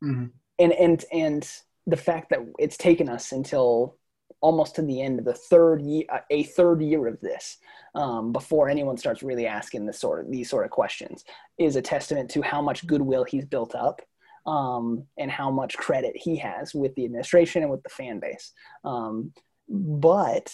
Mm-hmm. 0.02 0.26
And 0.58 0.72
and 0.72 1.04
and 1.12 1.50
the 1.86 1.96
fact 1.96 2.30
that 2.30 2.40
it's 2.58 2.76
taken 2.76 3.08
us 3.08 3.32
until 3.32 3.96
almost 4.40 4.76
to 4.76 4.82
the 4.82 5.00
end 5.00 5.18
of 5.18 5.24
the 5.24 5.34
third 5.34 5.80
year, 5.82 6.04
uh, 6.10 6.20
a 6.30 6.44
third 6.44 6.82
year 6.82 7.06
of 7.06 7.20
this, 7.20 7.58
um, 7.94 8.32
before 8.32 8.68
anyone 8.68 8.96
starts 8.96 9.22
really 9.22 9.46
asking 9.46 9.86
this 9.86 9.98
sort 9.98 10.20
of 10.24 10.30
these 10.30 10.48
sort 10.48 10.64
of 10.64 10.70
questions, 10.70 11.24
is 11.58 11.76
a 11.76 11.82
testament 11.82 12.30
to 12.30 12.42
how 12.42 12.60
much 12.60 12.86
goodwill 12.86 13.24
he's 13.24 13.44
built 13.44 13.74
up 13.74 14.02
um, 14.46 15.04
and 15.18 15.30
how 15.30 15.50
much 15.50 15.76
credit 15.76 16.12
he 16.16 16.36
has 16.36 16.74
with 16.74 16.94
the 16.94 17.04
administration 17.04 17.62
and 17.62 17.70
with 17.70 17.82
the 17.82 17.88
fan 17.88 18.20
base. 18.20 18.52
Um, 18.84 19.32
but 19.68 20.52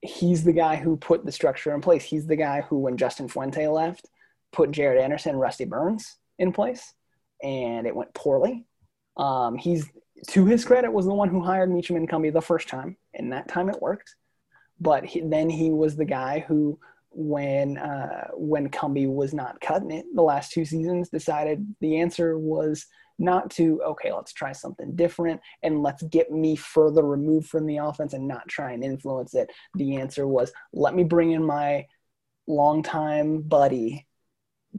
he's 0.00 0.44
the 0.44 0.52
guy 0.52 0.76
who 0.76 0.96
put 0.96 1.24
the 1.24 1.32
structure 1.32 1.74
in 1.74 1.80
place. 1.80 2.04
He's 2.04 2.26
the 2.26 2.36
guy 2.36 2.60
who, 2.60 2.78
when 2.78 2.96
Justin 2.96 3.28
Fuente 3.28 3.66
left, 3.66 4.08
put 4.52 4.70
Jarrett 4.70 5.02
Anderson 5.02 5.32
and 5.32 5.40
Rusty 5.40 5.64
Burns 5.64 6.16
in 6.38 6.52
place, 6.52 6.94
and 7.42 7.86
it 7.86 7.94
went 7.94 8.14
poorly. 8.14 8.66
Um, 9.16 9.56
he's 9.56 9.88
to 10.28 10.44
his 10.46 10.64
credit 10.64 10.92
was 10.92 11.06
the 11.06 11.14
one 11.14 11.28
who 11.28 11.42
hired 11.42 11.70
Meacham 11.70 11.96
and 11.96 12.08
Cumbie 12.08 12.32
the 12.32 12.40
first 12.40 12.68
time, 12.68 12.96
and 13.14 13.32
that 13.32 13.48
time 13.48 13.68
it 13.68 13.82
worked. 13.82 14.14
But 14.80 15.04
he, 15.04 15.20
then 15.20 15.50
he 15.50 15.70
was 15.70 15.96
the 15.96 16.04
guy 16.04 16.44
who 16.46 16.78
when 17.10 17.78
uh, 17.78 18.28
when 18.34 18.68
Cumbie 18.70 19.12
was 19.12 19.34
not 19.34 19.60
cutting 19.60 19.90
it 19.90 20.06
the 20.14 20.22
last 20.22 20.52
two 20.52 20.64
seasons, 20.64 21.08
decided 21.08 21.74
the 21.80 22.00
answer 22.00 22.38
was 22.38 22.86
not 23.18 23.50
to 23.52 23.82
okay, 23.82 24.12
let's 24.12 24.32
try 24.32 24.52
something 24.52 24.94
different 24.94 25.40
and 25.62 25.82
let's 25.82 26.02
get 26.04 26.30
me 26.30 26.56
further 26.56 27.02
removed 27.02 27.48
from 27.48 27.66
the 27.66 27.78
offense 27.78 28.12
and 28.12 28.28
not 28.28 28.48
try 28.48 28.72
and 28.72 28.84
influence 28.84 29.34
it. 29.34 29.50
The 29.74 29.96
answer 29.96 30.26
was 30.26 30.52
let 30.72 30.94
me 30.94 31.04
bring 31.04 31.32
in 31.32 31.44
my 31.44 31.86
longtime 32.46 33.42
buddy 33.42 34.06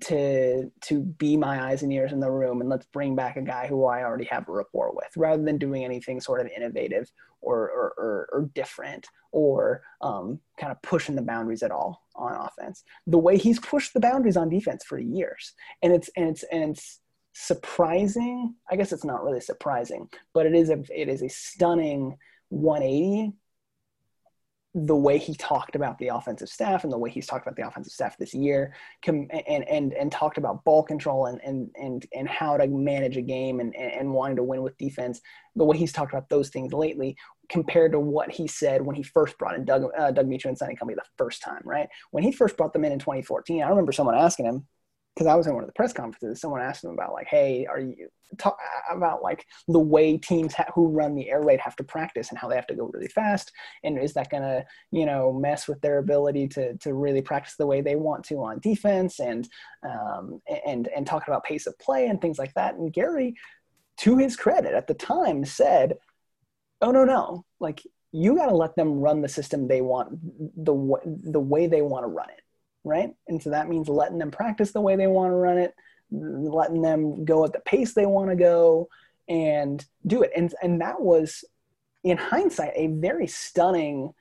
to 0.01 0.71
to 0.81 1.01
be 1.01 1.35
my 1.35 1.63
eyes 1.63 1.83
and 1.83 1.91
ears 1.91 2.11
in 2.11 2.19
the 2.19 2.29
room 2.29 2.61
and 2.61 2.69
let's 2.69 2.85
bring 2.87 3.15
back 3.15 3.37
a 3.37 3.41
guy 3.41 3.67
who 3.67 3.85
I 3.85 4.03
already 4.03 4.25
have 4.25 4.47
a 4.47 4.51
rapport 4.51 4.91
with 4.93 5.09
rather 5.17 5.43
than 5.43 5.57
doing 5.57 5.83
anything 5.83 6.21
sort 6.21 6.41
of 6.41 6.51
innovative 6.55 7.11
or 7.41 7.69
or, 7.69 7.93
or, 7.97 8.29
or 8.31 8.49
different 8.53 9.07
or 9.31 9.81
um, 10.01 10.39
kind 10.59 10.71
of 10.71 10.81
pushing 10.81 11.15
the 11.15 11.21
boundaries 11.21 11.63
at 11.63 11.71
all 11.71 12.03
on 12.15 12.33
offense 12.33 12.83
the 13.07 13.17
way 13.17 13.37
he's 13.37 13.59
pushed 13.59 13.93
the 13.93 13.99
boundaries 13.99 14.37
on 14.37 14.49
defense 14.49 14.83
for 14.85 14.99
years 14.99 15.53
and 15.81 15.91
it's 15.91 16.09
and 16.15 16.29
it's 16.29 16.43
and 16.51 16.71
it's 16.71 16.99
surprising. 17.45 18.55
I 18.69 18.75
guess 18.75 18.91
it's 18.91 19.05
not 19.05 19.23
really 19.23 19.41
surprising 19.41 20.09
but 20.33 20.45
it 20.45 20.55
is 20.55 20.69
a 20.69 20.81
it 20.93 21.09
is 21.09 21.21
a 21.21 21.29
stunning 21.29 22.17
180 22.49 23.33
the 24.75 24.95
way 24.95 25.17
he 25.17 25.33
talked 25.33 25.75
about 25.75 25.97
the 25.97 26.09
offensive 26.09 26.47
staff 26.47 26.83
and 26.83 26.93
the 26.93 26.97
way 26.97 27.09
he's 27.09 27.25
talked 27.25 27.45
about 27.45 27.55
the 27.55 27.67
offensive 27.67 27.91
staff 27.91 28.15
this 28.17 28.35
year 28.35 28.75
and 29.07 29.31
and 29.31 29.93
and 29.93 30.11
talked 30.11 30.37
about 30.37 30.63
ball 30.63 30.83
control 30.83 31.25
and 31.25 31.41
and 31.43 31.69
and, 31.75 32.05
and 32.13 32.29
how 32.29 32.55
to 32.55 32.67
manage 32.67 33.17
a 33.17 33.21
game 33.21 33.59
and, 33.59 33.75
and 33.75 34.13
wanting 34.13 34.37
to 34.37 34.43
win 34.43 34.61
with 34.61 34.77
defense. 34.77 35.21
The 35.55 35.65
way 35.65 35.75
he's 35.75 35.91
talked 35.91 36.13
about 36.13 36.29
those 36.29 36.49
things 36.49 36.71
lately 36.71 37.17
compared 37.49 37.93
to 37.93 37.99
what 37.99 38.31
he 38.31 38.47
said 38.47 38.83
when 38.83 38.95
he 38.95 39.01
first 39.01 39.39
brought 39.39 39.55
in 39.55 39.65
Doug 39.65 39.85
uh, 39.97 40.11
Doug 40.11 40.27
Meacham 40.27 40.49
and 40.49 40.57
Sonny 40.57 40.75
Cumbie 40.75 40.95
the 40.95 41.01
first 41.17 41.41
time 41.41 41.61
right? 41.65 41.89
When 42.11 42.23
he 42.23 42.31
first 42.31 42.55
brought 42.55 42.71
them 42.71 42.85
in 42.85 42.91
in 42.91 42.99
2014 42.99 43.63
I 43.63 43.69
remember 43.69 43.91
someone 43.91 44.15
asking 44.15 44.45
him 44.45 44.67
because 45.19 45.29
I 45.29 45.35
was 45.35 45.47
in 45.47 45.53
one 45.53 45.65
of 45.65 45.67
the 45.67 45.73
press 45.73 45.91
conferences, 45.91 46.39
someone 46.39 46.61
asked 46.61 46.85
him 46.85 46.91
about 46.91 47.11
like, 47.11 47.27
hey, 47.27 47.65
are 47.65 47.81
you 47.81 48.07
talk 48.37 48.57
about 48.89 49.21
like 49.21 49.45
the 49.67 49.77
way 49.77 50.17
teams 50.17 50.53
ha- 50.53 50.71
who 50.73 50.87
run 50.87 51.13
the 51.13 51.29
air 51.29 51.41
raid 51.41 51.59
have 51.59 51.75
to 51.75 51.83
practice 51.83 52.29
and 52.29 52.39
how 52.39 52.47
they 52.47 52.55
have 52.55 52.67
to 52.67 52.73
go 52.73 52.89
really 52.93 53.09
fast, 53.09 53.51
and 53.83 53.99
is 54.01 54.13
that 54.13 54.29
going 54.29 54.43
to 54.43 54.65
you 54.91 55.05
know 55.05 55.33
mess 55.33 55.67
with 55.67 55.81
their 55.81 55.97
ability 55.97 56.47
to 56.47 56.77
to 56.77 56.93
really 56.93 57.21
practice 57.21 57.55
the 57.57 57.65
way 57.65 57.81
they 57.81 57.97
want 57.97 58.23
to 58.23 58.35
on 58.35 58.59
defense 58.59 59.19
and 59.19 59.49
um, 59.83 60.41
and 60.65 60.87
and 60.95 61.05
talking 61.05 61.33
about 61.33 61.43
pace 61.43 61.67
of 61.67 61.77
play 61.79 62.07
and 62.07 62.21
things 62.21 62.39
like 62.39 62.53
that. 62.53 62.75
And 62.75 62.93
Gary, 62.93 63.35
to 63.97 64.17
his 64.17 64.37
credit, 64.37 64.73
at 64.73 64.87
the 64.87 64.93
time 64.93 65.43
said, 65.43 65.97
oh 66.81 66.91
no 66.91 67.03
no, 67.03 67.43
like 67.59 67.83
you 68.13 68.37
got 68.37 68.45
to 68.45 68.55
let 68.55 68.73
them 68.77 69.01
run 69.01 69.21
the 69.21 69.27
system 69.27 69.67
they 69.67 69.81
want 69.81 70.17
the 70.63 70.73
the 71.29 71.41
way 71.41 71.67
they 71.67 71.81
want 71.81 72.05
to 72.05 72.07
run 72.07 72.29
it 72.29 72.39
right? 72.83 73.11
And 73.27 73.41
so 73.41 73.49
that 73.49 73.69
means 73.69 73.89
letting 73.89 74.17
them 74.17 74.31
practice 74.31 74.71
the 74.71 74.81
way 74.81 74.95
they 74.95 75.07
want 75.07 75.31
to 75.31 75.35
run 75.35 75.57
it, 75.57 75.73
letting 76.11 76.81
them 76.81 77.25
go 77.25 77.45
at 77.45 77.53
the 77.53 77.59
pace 77.59 77.93
they 77.93 78.05
want 78.05 78.29
to 78.29 78.35
go 78.35 78.89
and 79.27 79.85
do 80.07 80.23
it. 80.23 80.31
And, 80.35 80.53
and 80.61 80.81
that 80.81 80.99
was, 80.99 81.43
in 82.03 82.17
hindsight, 82.17 82.73
a 82.75 82.87
very 82.87 83.27
stunning 83.27 84.13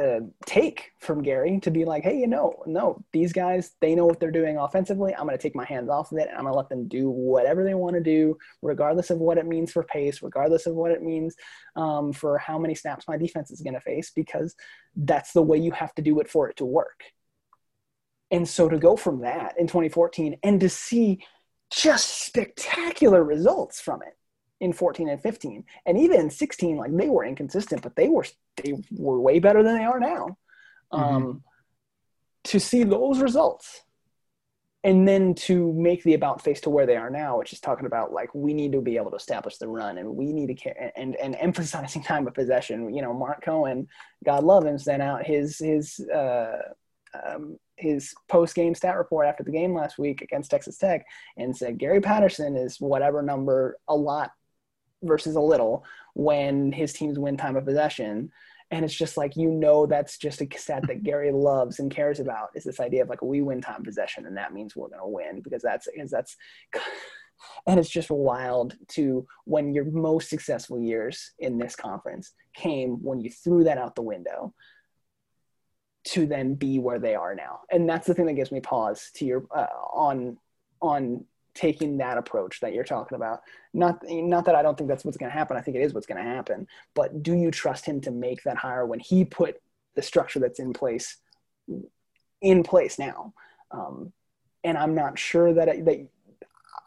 uh, 0.00 0.20
take 0.46 0.92
from 1.00 1.22
Gary 1.22 1.60
to 1.60 1.70
be 1.70 1.84
like, 1.84 2.02
hey, 2.02 2.18
you 2.18 2.26
know, 2.26 2.54
no, 2.64 3.04
these 3.12 3.32
guys, 3.32 3.72
they 3.80 3.94
know 3.94 4.06
what 4.06 4.20
they're 4.20 4.30
doing 4.30 4.56
offensively. 4.56 5.14
I'm 5.14 5.26
going 5.26 5.36
to 5.36 5.42
take 5.42 5.54
my 5.54 5.66
hands 5.66 5.90
off 5.90 6.12
of 6.12 6.18
it 6.18 6.28
and 6.28 6.38
I'm 6.38 6.44
going 6.44 6.54
to 6.54 6.58
let 6.58 6.70
them 6.70 6.88
do 6.88 7.10
whatever 7.10 7.62
they 7.62 7.74
want 7.74 7.94
to 7.96 8.02
do, 8.02 8.38
regardless 8.62 9.10
of 9.10 9.18
what 9.18 9.36
it 9.36 9.46
means 9.46 9.70
for 9.70 9.82
pace, 9.82 10.22
regardless 10.22 10.66
of 10.66 10.74
what 10.74 10.92
it 10.92 11.02
means 11.02 11.36
um, 11.76 12.12
for 12.12 12.38
how 12.38 12.58
many 12.58 12.74
snaps 12.74 13.06
my 13.06 13.18
defense 13.18 13.50
is 13.50 13.60
going 13.60 13.74
to 13.74 13.80
face, 13.80 14.10
because 14.14 14.54
that's 14.96 15.32
the 15.32 15.42
way 15.42 15.58
you 15.58 15.72
have 15.72 15.94
to 15.96 16.02
do 16.02 16.20
it 16.20 16.30
for 16.30 16.48
it 16.48 16.56
to 16.56 16.64
work. 16.64 17.02
And 18.32 18.48
so 18.48 18.68
to 18.68 18.78
go 18.78 18.96
from 18.96 19.20
that 19.20 19.54
in 19.58 19.66
2014 19.66 20.38
and 20.42 20.58
to 20.60 20.68
see 20.68 21.22
just 21.70 22.24
spectacular 22.24 23.22
results 23.22 23.80
from 23.80 24.02
it 24.02 24.16
in 24.60 24.72
14 24.72 25.08
and 25.08 25.20
15 25.20 25.64
and 25.86 25.98
even 25.98 26.20
in 26.20 26.30
16 26.30 26.76
like 26.76 26.96
they 26.96 27.08
were 27.08 27.24
inconsistent 27.24 27.82
but 27.82 27.96
they 27.96 28.08
were 28.08 28.24
they 28.62 28.74
were 28.92 29.20
way 29.20 29.38
better 29.38 29.62
than 29.62 29.76
they 29.76 29.84
are 29.84 29.98
now 29.98 30.36
mm-hmm. 30.92 31.16
um, 31.16 31.42
to 32.44 32.60
see 32.60 32.84
those 32.84 33.20
results 33.20 33.82
and 34.84 35.06
then 35.06 35.34
to 35.34 35.72
make 35.72 36.02
the 36.04 36.14
about 36.14 36.42
face 36.42 36.60
to 36.60 36.70
where 36.70 36.86
they 36.86 36.96
are 36.96 37.10
now 37.10 37.38
which 37.38 37.52
is 37.52 37.60
talking 37.60 37.86
about 37.86 38.12
like 38.12 38.32
we 38.34 38.54
need 38.54 38.70
to 38.70 38.80
be 38.80 38.96
able 38.96 39.10
to 39.10 39.16
establish 39.16 39.56
the 39.56 39.66
run 39.66 39.98
and 39.98 40.08
we 40.08 40.32
need 40.32 40.46
to 40.46 40.54
care 40.54 40.92
and 40.94 41.16
and 41.16 41.34
emphasizing 41.36 42.02
time 42.04 42.26
of 42.28 42.34
possession 42.34 42.94
you 42.94 43.02
know 43.02 43.12
mark 43.12 43.42
cohen 43.42 43.88
god 44.24 44.44
love 44.44 44.64
him 44.64 44.78
sent 44.78 45.02
out 45.02 45.26
his 45.26 45.58
his 45.58 45.98
uh, 46.14 46.58
um, 47.14 47.58
his 47.76 48.14
post 48.28 48.54
game 48.54 48.74
stat 48.74 48.96
report 48.96 49.26
after 49.26 49.42
the 49.42 49.50
game 49.50 49.74
last 49.74 49.98
week 49.98 50.22
against 50.22 50.50
Texas 50.50 50.78
Tech 50.78 51.04
and 51.36 51.56
said 51.56 51.78
Gary 51.78 52.00
Patterson 52.00 52.56
is 52.56 52.80
whatever 52.80 53.22
number 53.22 53.76
a 53.88 53.94
lot 53.94 54.32
versus 55.02 55.34
a 55.34 55.40
little 55.40 55.84
when 56.14 56.72
his 56.72 56.92
teams 56.92 57.18
win 57.18 57.36
time 57.36 57.56
of 57.56 57.64
possession. 57.64 58.30
And 58.70 58.84
it's 58.84 58.94
just 58.94 59.18
like, 59.18 59.36
you 59.36 59.50
know, 59.50 59.84
that's 59.84 60.16
just 60.16 60.40
a 60.40 60.48
stat 60.56 60.84
that 60.86 61.02
Gary 61.02 61.30
loves 61.34 61.78
and 61.78 61.90
cares 61.90 62.20
about 62.20 62.50
is 62.54 62.64
this 62.64 62.80
idea 62.80 63.02
of 63.02 63.08
like, 63.08 63.22
we 63.22 63.42
win 63.42 63.60
time 63.60 63.82
possession 63.82 64.26
and 64.26 64.36
that 64.36 64.54
means 64.54 64.74
we're 64.74 64.88
going 64.88 65.00
to 65.00 65.06
win 65.06 65.42
because 65.42 65.62
that's, 65.62 65.88
because 65.94 66.10
that's, 66.10 66.36
and 67.66 67.78
it's 67.78 67.90
just 67.90 68.10
wild 68.10 68.76
to 68.88 69.26
when 69.44 69.74
your 69.74 69.84
most 69.84 70.30
successful 70.30 70.80
years 70.80 71.32
in 71.38 71.58
this 71.58 71.76
conference 71.76 72.32
came 72.54 73.02
when 73.02 73.20
you 73.20 73.30
threw 73.30 73.64
that 73.64 73.78
out 73.78 73.94
the 73.94 74.02
window 74.02 74.54
to 76.04 76.26
then 76.26 76.54
be 76.54 76.78
where 76.78 76.98
they 76.98 77.14
are 77.14 77.34
now. 77.34 77.60
And 77.70 77.88
that's 77.88 78.06
the 78.06 78.14
thing 78.14 78.26
that 78.26 78.34
gives 78.34 78.52
me 78.52 78.60
pause 78.60 79.10
to 79.14 79.24
your 79.24 79.44
uh, 79.54 79.66
on 79.92 80.38
on 80.80 81.24
taking 81.54 81.98
that 81.98 82.16
approach 82.16 82.60
that 82.60 82.72
you're 82.72 82.84
talking 82.84 83.16
about. 83.16 83.42
Not 83.74 84.02
not 84.08 84.44
that 84.46 84.54
I 84.54 84.62
don't 84.62 84.76
think 84.76 84.88
that's 84.88 85.04
what's 85.04 85.16
going 85.16 85.30
to 85.30 85.36
happen. 85.38 85.56
I 85.56 85.60
think 85.60 85.76
it 85.76 85.82
is 85.82 85.94
what's 85.94 86.06
going 86.06 86.22
to 86.22 86.28
happen. 86.28 86.66
But 86.94 87.22
do 87.22 87.34
you 87.34 87.50
trust 87.50 87.84
him 87.84 88.00
to 88.02 88.10
make 88.10 88.42
that 88.44 88.56
hire 88.56 88.86
when 88.86 89.00
he 89.00 89.24
put 89.24 89.60
the 89.94 90.02
structure 90.02 90.40
that's 90.40 90.60
in 90.60 90.72
place 90.72 91.16
in 92.40 92.62
place 92.62 92.98
now? 92.98 93.34
Um, 93.70 94.12
and 94.64 94.78
I'm 94.78 94.94
not 94.94 95.18
sure 95.18 95.54
that 95.54 95.68
it, 95.68 95.84
that 95.84 96.06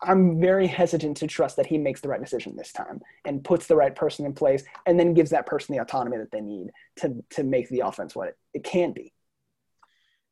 I'm 0.05 0.39
very 0.39 0.67
hesitant 0.67 1.17
to 1.17 1.27
trust 1.27 1.55
that 1.57 1.65
he 1.65 1.77
makes 1.77 2.01
the 2.01 2.09
right 2.09 2.21
decision 2.21 2.55
this 2.55 2.71
time 2.71 3.01
and 3.25 3.43
puts 3.43 3.67
the 3.67 3.75
right 3.75 3.95
person 3.95 4.25
in 4.25 4.33
place 4.33 4.63
and 4.85 4.99
then 4.99 5.13
gives 5.13 5.31
that 5.31 5.45
person 5.45 5.75
the 5.75 5.81
autonomy 5.81 6.17
that 6.17 6.31
they 6.31 6.41
need 6.41 6.71
to 6.97 7.23
to 7.31 7.43
make 7.43 7.69
the 7.69 7.81
offense 7.81 8.15
what 8.15 8.29
it, 8.29 8.37
it 8.53 8.63
can 8.63 8.93
be. 8.93 9.13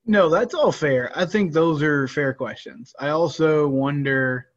No, 0.05 0.29
that's 0.29 0.53
all 0.53 0.71
fair. 0.71 1.11
I 1.15 1.25
think 1.25 1.53
those 1.53 1.81
are 1.81 2.07
fair 2.07 2.33
questions. 2.33 2.93
I 2.99 3.09
also 3.09 3.67
wonder 3.67 4.47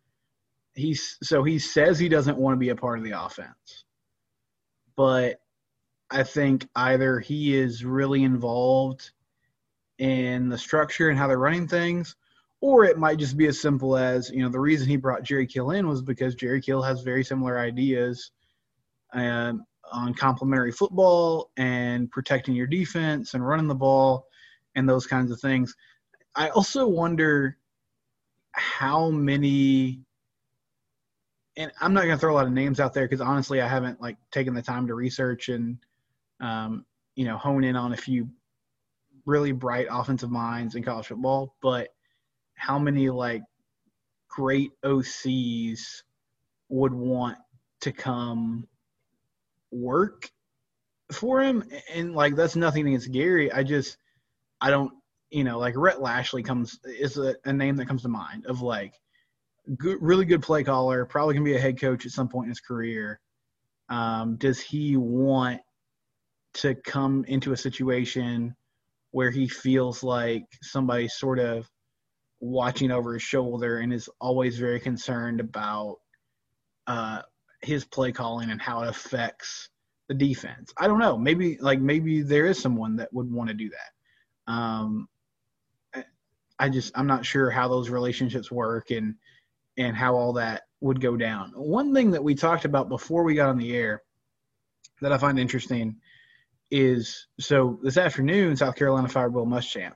he's 0.74 1.18
so 1.22 1.42
he 1.42 1.58
says 1.58 1.98
he 1.98 2.08
doesn't 2.08 2.38
want 2.38 2.54
to 2.54 2.58
be 2.58 2.70
a 2.70 2.76
part 2.76 2.98
of 2.98 3.04
the 3.04 3.20
offense. 3.20 3.84
But 4.96 5.40
I 6.10 6.22
think 6.22 6.68
either 6.74 7.20
he 7.20 7.56
is 7.56 7.84
really 7.84 8.22
involved 8.22 9.10
in 9.98 10.48
the 10.48 10.58
structure 10.58 11.08
and 11.08 11.18
how 11.18 11.26
they're 11.26 11.38
running 11.38 11.68
things 11.68 12.16
or 12.60 12.84
it 12.84 12.98
might 12.98 13.18
just 13.18 13.36
be 13.36 13.46
as 13.46 13.60
simple 13.60 13.96
as, 13.96 14.30
you 14.30 14.42
know, 14.42 14.48
the 14.48 14.60
reason 14.60 14.88
he 14.88 14.96
brought 14.96 15.22
Jerry 15.22 15.46
Kill 15.46 15.70
in 15.72 15.86
was 15.88 16.02
because 16.02 16.34
Jerry 16.34 16.60
Kill 16.60 16.82
has 16.82 17.02
very 17.02 17.22
similar 17.22 17.58
ideas 17.58 18.30
um, 19.12 19.64
on 19.92 20.14
complementary 20.14 20.72
football 20.72 21.50
and 21.56 22.10
protecting 22.10 22.54
your 22.54 22.66
defense 22.66 23.34
and 23.34 23.46
running 23.46 23.68
the 23.68 23.74
ball 23.74 24.26
and 24.74 24.88
those 24.88 25.06
kinds 25.06 25.30
of 25.30 25.40
things. 25.40 25.74
I 26.34 26.48
also 26.50 26.86
wonder 26.86 27.56
how 28.52 29.10
many 29.10 30.00
and 31.58 31.72
I'm 31.80 31.94
not 31.94 32.04
going 32.04 32.14
to 32.14 32.18
throw 32.18 32.34
a 32.34 32.36
lot 32.36 32.46
of 32.46 32.52
names 32.52 32.80
out 32.80 32.92
there 32.92 33.06
because 33.06 33.20
honestly, 33.20 33.60
I 33.60 33.68
haven't 33.68 34.00
like 34.00 34.16
taken 34.30 34.54
the 34.54 34.62
time 34.62 34.86
to 34.88 34.94
research 34.94 35.48
and 35.48 35.78
um, 36.40 36.84
you 37.14 37.24
know 37.24 37.38
hone 37.38 37.64
in 37.64 37.76
on 37.76 37.92
a 37.92 37.96
few 37.96 38.28
really 39.24 39.52
bright 39.52 39.86
offensive 39.90 40.30
minds 40.30 40.74
in 40.74 40.82
college 40.82 41.06
football. 41.06 41.54
But 41.62 41.94
how 42.56 42.78
many 42.78 43.08
like 43.10 43.42
great 44.28 44.72
OCs 44.84 46.02
would 46.68 46.92
want 46.92 47.38
to 47.80 47.92
come 47.92 48.66
work 49.70 50.30
for 51.12 51.40
him 51.40 51.62
and 51.94 52.14
like 52.14 52.34
that's 52.34 52.56
nothing 52.56 52.88
against 52.88 53.12
Gary. 53.12 53.52
I 53.52 53.62
just 53.62 53.96
I 54.60 54.70
don't 54.70 54.92
you 55.30 55.44
know 55.44 55.58
like 55.58 55.74
Rhett 55.76 56.00
Lashlee 56.00 56.42
comes 56.42 56.78
is 56.84 57.16
a, 57.16 57.36
a 57.44 57.52
name 57.52 57.76
that 57.76 57.86
comes 57.86 58.02
to 58.02 58.08
mind 58.08 58.46
of 58.46 58.62
like 58.62 58.94
good 59.76 59.98
really 60.00 60.24
good 60.24 60.42
play 60.42 60.64
caller, 60.64 61.04
probably 61.04 61.34
gonna 61.34 61.44
be 61.44 61.56
a 61.56 61.60
head 61.60 61.80
coach 61.80 62.06
at 62.06 62.12
some 62.12 62.28
point 62.28 62.46
in 62.46 62.50
his 62.50 62.60
career. 62.60 63.20
Um, 63.88 64.36
does 64.36 64.60
he 64.60 64.96
want 64.96 65.60
to 66.54 66.74
come 66.74 67.24
into 67.28 67.52
a 67.52 67.56
situation 67.56 68.56
where 69.12 69.30
he 69.30 69.46
feels 69.46 70.02
like 70.02 70.44
somebody 70.62 71.06
sort 71.06 71.38
of 71.38 71.70
watching 72.46 72.90
over 72.90 73.14
his 73.14 73.22
shoulder 73.22 73.78
and 73.78 73.92
is 73.92 74.08
always 74.20 74.58
very 74.58 74.80
concerned 74.80 75.40
about 75.40 75.96
uh, 76.86 77.22
his 77.62 77.84
play 77.84 78.12
calling 78.12 78.50
and 78.50 78.60
how 78.60 78.82
it 78.82 78.88
affects 78.88 79.68
the 80.08 80.14
defense. 80.14 80.72
I 80.78 80.86
don't 80.86 80.98
know. 80.98 81.18
Maybe 81.18 81.58
like 81.60 81.80
maybe 81.80 82.22
there 82.22 82.46
is 82.46 82.60
someone 82.60 82.96
that 82.96 83.12
would 83.12 83.30
want 83.30 83.48
to 83.48 83.54
do 83.54 83.70
that. 83.70 84.52
Um, 84.52 85.08
I 86.58 86.68
just 86.68 86.96
I'm 86.96 87.06
not 87.06 87.26
sure 87.26 87.50
how 87.50 87.68
those 87.68 87.90
relationships 87.90 88.50
work 88.50 88.90
and 88.90 89.16
and 89.76 89.96
how 89.96 90.14
all 90.14 90.34
that 90.34 90.62
would 90.80 91.00
go 91.00 91.16
down. 91.16 91.52
One 91.54 91.92
thing 91.92 92.12
that 92.12 92.24
we 92.24 92.34
talked 92.34 92.64
about 92.64 92.88
before 92.88 93.24
we 93.24 93.34
got 93.34 93.50
on 93.50 93.58
the 93.58 93.74
air 93.76 94.02
that 95.02 95.12
I 95.12 95.18
find 95.18 95.38
interesting 95.38 95.96
is 96.70 97.26
so 97.38 97.78
this 97.82 97.98
afternoon 97.98 98.56
South 98.56 98.76
Carolina 98.76 99.08
fired 99.08 99.34
Will 99.34 99.46
Muschamp, 99.46 99.94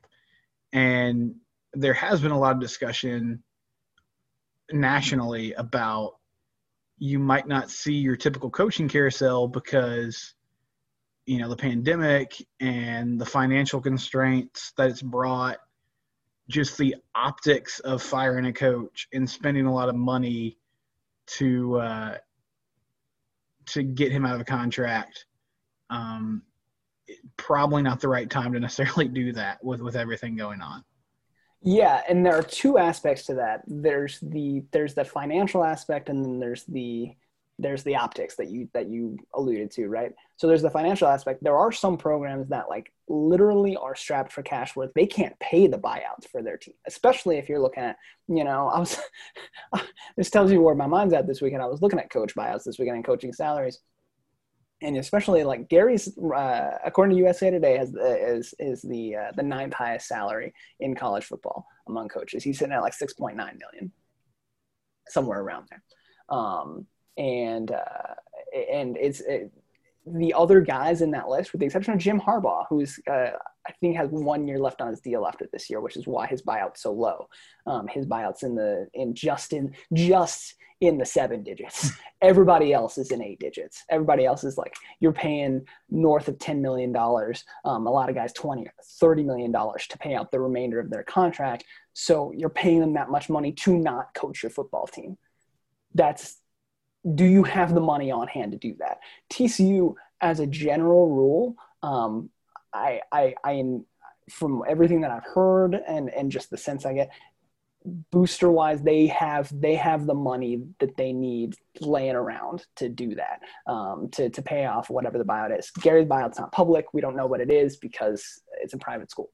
and 0.72 1.36
there 1.74 1.94
has 1.94 2.20
been 2.20 2.30
a 2.30 2.38
lot 2.38 2.54
of 2.54 2.60
discussion 2.60 3.42
nationally 4.72 5.52
about 5.54 6.12
you 6.98 7.18
might 7.18 7.48
not 7.48 7.70
see 7.70 7.94
your 7.94 8.16
typical 8.16 8.50
coaching 8.50 8.88
carousel 8.88 9.48
because 9.48 10.34
you 11.26 11.38
know 11.38 11.48
the 11.48 11.56
pandemic 11.56 12.36
and 12.60 13.20
the 13.20 13.26
financial 13.26 13.80
constraints 13.80 14.72
that 14.76 14.90
it's 14.90 15.02
brought 15.02 15.58
just 16.48 16.76
the 16.76 16.96
optics 17.14 17.78
of 17.80 18.02
firing 18.02 18.46
a 18.46 18.52
coach 18.52 19.08
and 19.12 19.28
spending 19.28 19.66
a 19.66 19.72
lot 19.72 19.88
of 19.88 19.94
money 19.94 20.58
to 21.26 21.78
uh, 21.78 22.16
to 23.66 23.82
get 23.82 24.10
him 24.10 24.26
out 24.26 24.34
of 24.34 24.40
a 24.40 24.44
contract 24.44 25.26
um, 25.90 26.42
probably 27.36 27.82
not 27.82 28.00
the 28.00 28.08
right 28.08 28.28
time 28.28 28.52
to 28.52 28.60
necessarily 28.60 29.08
do 29.08 29.32
that 29.32 29.62
with 29.64 29.80
with 29.80 29.96
everything 29.96 30.36
going 30.36 30.60
on 30.60 30.84
yeah, 31.62 32.02
and 32.08 32.24
there 32.24 32.36
are 32.36 32.42
two 32.42 32.78
aspects 32.78 33.24
to 33.26 33.34
that. 33.34 33.62
There's 33.66 34.18
the 34.20 34.62
there's 34.72 34.94
the 34.94 35.04
financial 35.04 35.62
aspect, 35.62 36.08
and 36.08 36.24
then 36.24 36.40
there's 36.40 36.64
the 36.64 37.14
there's 37.58 37.82
the 37.82 37.96
optics 37.96 38.36
that 38.36 38.48
you 38.48 38.68
that 38.72 38.88
you 38.88 39.18
alluded 39.34 39.70
to, 39.72 39.88
right? 39.88 40.12
So 40.36 40.46
there's 40.46 40.62
the 40.62 40.70
financial 40.70 41.06
aspect. 41.06 41.44
There 41.44 41.58
are 41.58 41.70
some 41.70 41.98
programs 41.98 42.48
that 42.48 42.70
like 42.70 42.92
literally 43.08 43.76
are 43.76 43.94
strapped 43.94 44.32
for 44.32 44.42
cash 44.42 44.74
where 44.74 44.90
they 44.94 45.06
can't 45.06 45.38
pay 45.38 45.66
the 45.66 45.78
buyouts 45.78 46.26
for 46.32 46.42
their 46.42 46.56
team, 46.56 46.74
especially 46.86 47.36
if 47.36 47.48
you're 47.48 47.60
looking 47.60 47.82
at, 47.82 47.96
you 48.28 48.44
know, 48.44 48.68
I 48.68 48.78
was 48.78 48.98
this 50.16 50.30
tells 50.30 50.50
you 50.50 50.62
where 50.62 50.74
my 50.74 50.86
mind's 50.86 51.12
at 51.12 51.26
this 51.26 51.42
weekend. 51.42 51.62
I 51.62 51.66
was 51.66 51.82
looking 51.82 51.98
at 51.98 52.10
coach 52.10 52.34
buyouts 52.34 52.64
this 52.64 52.78
weekend 52.78 52.96
and 52.96 53.04
coaching 53.04 53.34
salaries 53.34 53.80
and 54.82 54.96
especially 54.96 55.44
like 55.44 55.68
Gary's, 55.68 56.16
uh, 56.18 56.70
according 56.84 57.16
to 57.16 57.22
USA 57.22 57.50
Today, 57.50 57.76
has 57.76 57.92
the, 57.92 58.34
is 58.34 58.54
is 58.58 58.82
the 58.82 59.16
uh, 59.16 59.32
the 59.36 59.42
ninth 59.42 59.74
highest 59.74 60.08
salary 60.08 60.52
in 60.80 60.94
college 60.94 61.24
football 61.24 61.66
among 61.88 62.08
coaches. 62.08 62.42
He's 62.42 62.58
sitting 62.58 62.74
at 62.74 62.82
like 62.82 62.94
six 62.94 63.12
point 63.12 63.36
nine 63.36 63.58
million, 63.58 63.92
somewhere 65.08 65.40
around 65.40 65.68
there. 65.70 65.82
Um, 66.28 66.86
and 67.16 67.70
uh, 67.70 68.14
and 68.72 68.96
it's 68.96 69.20
it, 69.20 69.52
the 70.12 70.34
other 70.34 70.60
guys 70.60 71.02
in 71.02 71.10
that 71.12 71.28
list, 71.28 71.52
with 71.52 71.60
the 71.60 71.66
exception 71.66 71.94
of 71.94 71.98
Jim 71.98 72.20
Harbaugh, 72.20 72.64
who's 72.68 72.98
uh, 73.10 73.30
I 73.66 73.72
think 73.80 73.96
has 73.96 74.08
one 74.10 74.48
year 74.48 74.58
left 74.58 74.80
on 74.80 74.88
his 74.88 75.00
deal 75.00 75.26
after 75.26 75.46
this 75.52 75.68
year, 75.68 75.80
which 75.80 75.96
is 75.96 76.06
why 76.06 76.26
his 76.26 76.42
buyout's 76.42 76.82
so 76.82 76.92
low. 76.92 77.28
Um, 77.66 77.86
his 77.88 78.06
buyout's 78.06 78.42
in 78.42 78.54
the 78.54 78.88
in 78.94 79.14
just 79.14 79.52
in 79.52 79.74
just 79.92 80.54
in 80.80 80.96
the 80.96 81.04
seven 81.04 81.42
digits. 81.42 81.92
Everybody 82.22 82.72
else 82.72 82.98
is 82.98 83.10
in 83.10 83.22
eight 83.22 83.38
digits. 83.38 83.84
Everybody 83.90 84.24
else 84.24 84.44
is 84.44 84.56
like 84.56 84.74
you're 84.98 85.12
paying 85.12 85.66
north 85.90 86.28
of 86.28 86.38
ten 86.38 86.62
million 86.62 86.92
dollars. 86.92 87.44
Um, 87.64 87.86
a 87.86 87.90
lot 87.90 88.08
of 88.08 88.14
guys 88.14 88.32
20 88.32 88.66
30 88.98 89.22
million 89.22 89.52
dollars 89.52 89.86
to 89.88 89.98
pay 89.98 90.14
out 90.14 90.30
the 90.30 90.40
remainder 90.40 90.80
of 90.80 90.90
their 90.90 91.04
contract. 91.04 91.64
So 91.92 92.32
you're 92.36 92.48
paying 92.48 92.80
them 92.80 92.94
that 92.94 93.10
much 93.10 93.28
money 93.28 93.52
to 93.52 93.76
not 93.76 94.14
coach 94.14 94.42
your 94.42 94.50
football 94.50 94.86
team. 94.86 95.18
That's 95.94 96.39
do 97.14 97.24
you 97.24 97.42
have 97.44 97.74
the 97.74 97.80
money 97.80 98.10
on 98.10 98.28
hand 98.28 98.52
to 98.52 98.58
do 98.58 98.74
that? 98.78 98.98
TCU, 99.30 99.94
as 100.20 100.40
a 100.40 100.46
general 100.46 101.08
rule, 101.08 101.56
um, 101.82 102.30
I, 102.72 103.00
I, 103.10 103.34
I, 103.42 103.64
from 104.28 104.62
everything 104.68 105.00
that 105.00 105.10
I've 105.10 105.24
heard 105.24 105.74
and 105.74 106.08
and 106.10 106.30
just 106.30 106.50
the 106.50 106.56
sense 106.56 106.84
I 106.84 106.92
get, 106.92 107.10
booster 107.84 108.50
wise 108.50 108.82
they 108.82 109.06
have 109.06 109.50
they 109.58 109.74
have 109.74 110.06
the 110.06 110.14
money 110.14 110.62
that 110.78 110.96
they 110.96 111.12
need 111.12 111.54
laying 111.80 112.14
around 112.14 112.64
to 112.76 112.88
do 112.88 113.14
that 113.14 113.40
um, 113.66 114.08
to, 114.12 114.28
to 114.28 114.42
pay 114.42 114.66
off 114.66 114.90
whatever 114.90 115.18
the 115.18 115.24
buyout 115.24 115.58
is. 115.58 115.70
Gary's 115.70 116.06
buyout's 116.06 116.38
not 116.38 116.52
public. 116.52 116.92
We 116.92 117.00
don't 117.00 117.16
know 117.16 117.26
what 117.26 117.40
it 117.40 117.50
is 117.50 117.76
because 117.76 118.40
it's 118.60 118.74
a 118.74 118.78
private 118.78 119.10
school. 119.10 119.30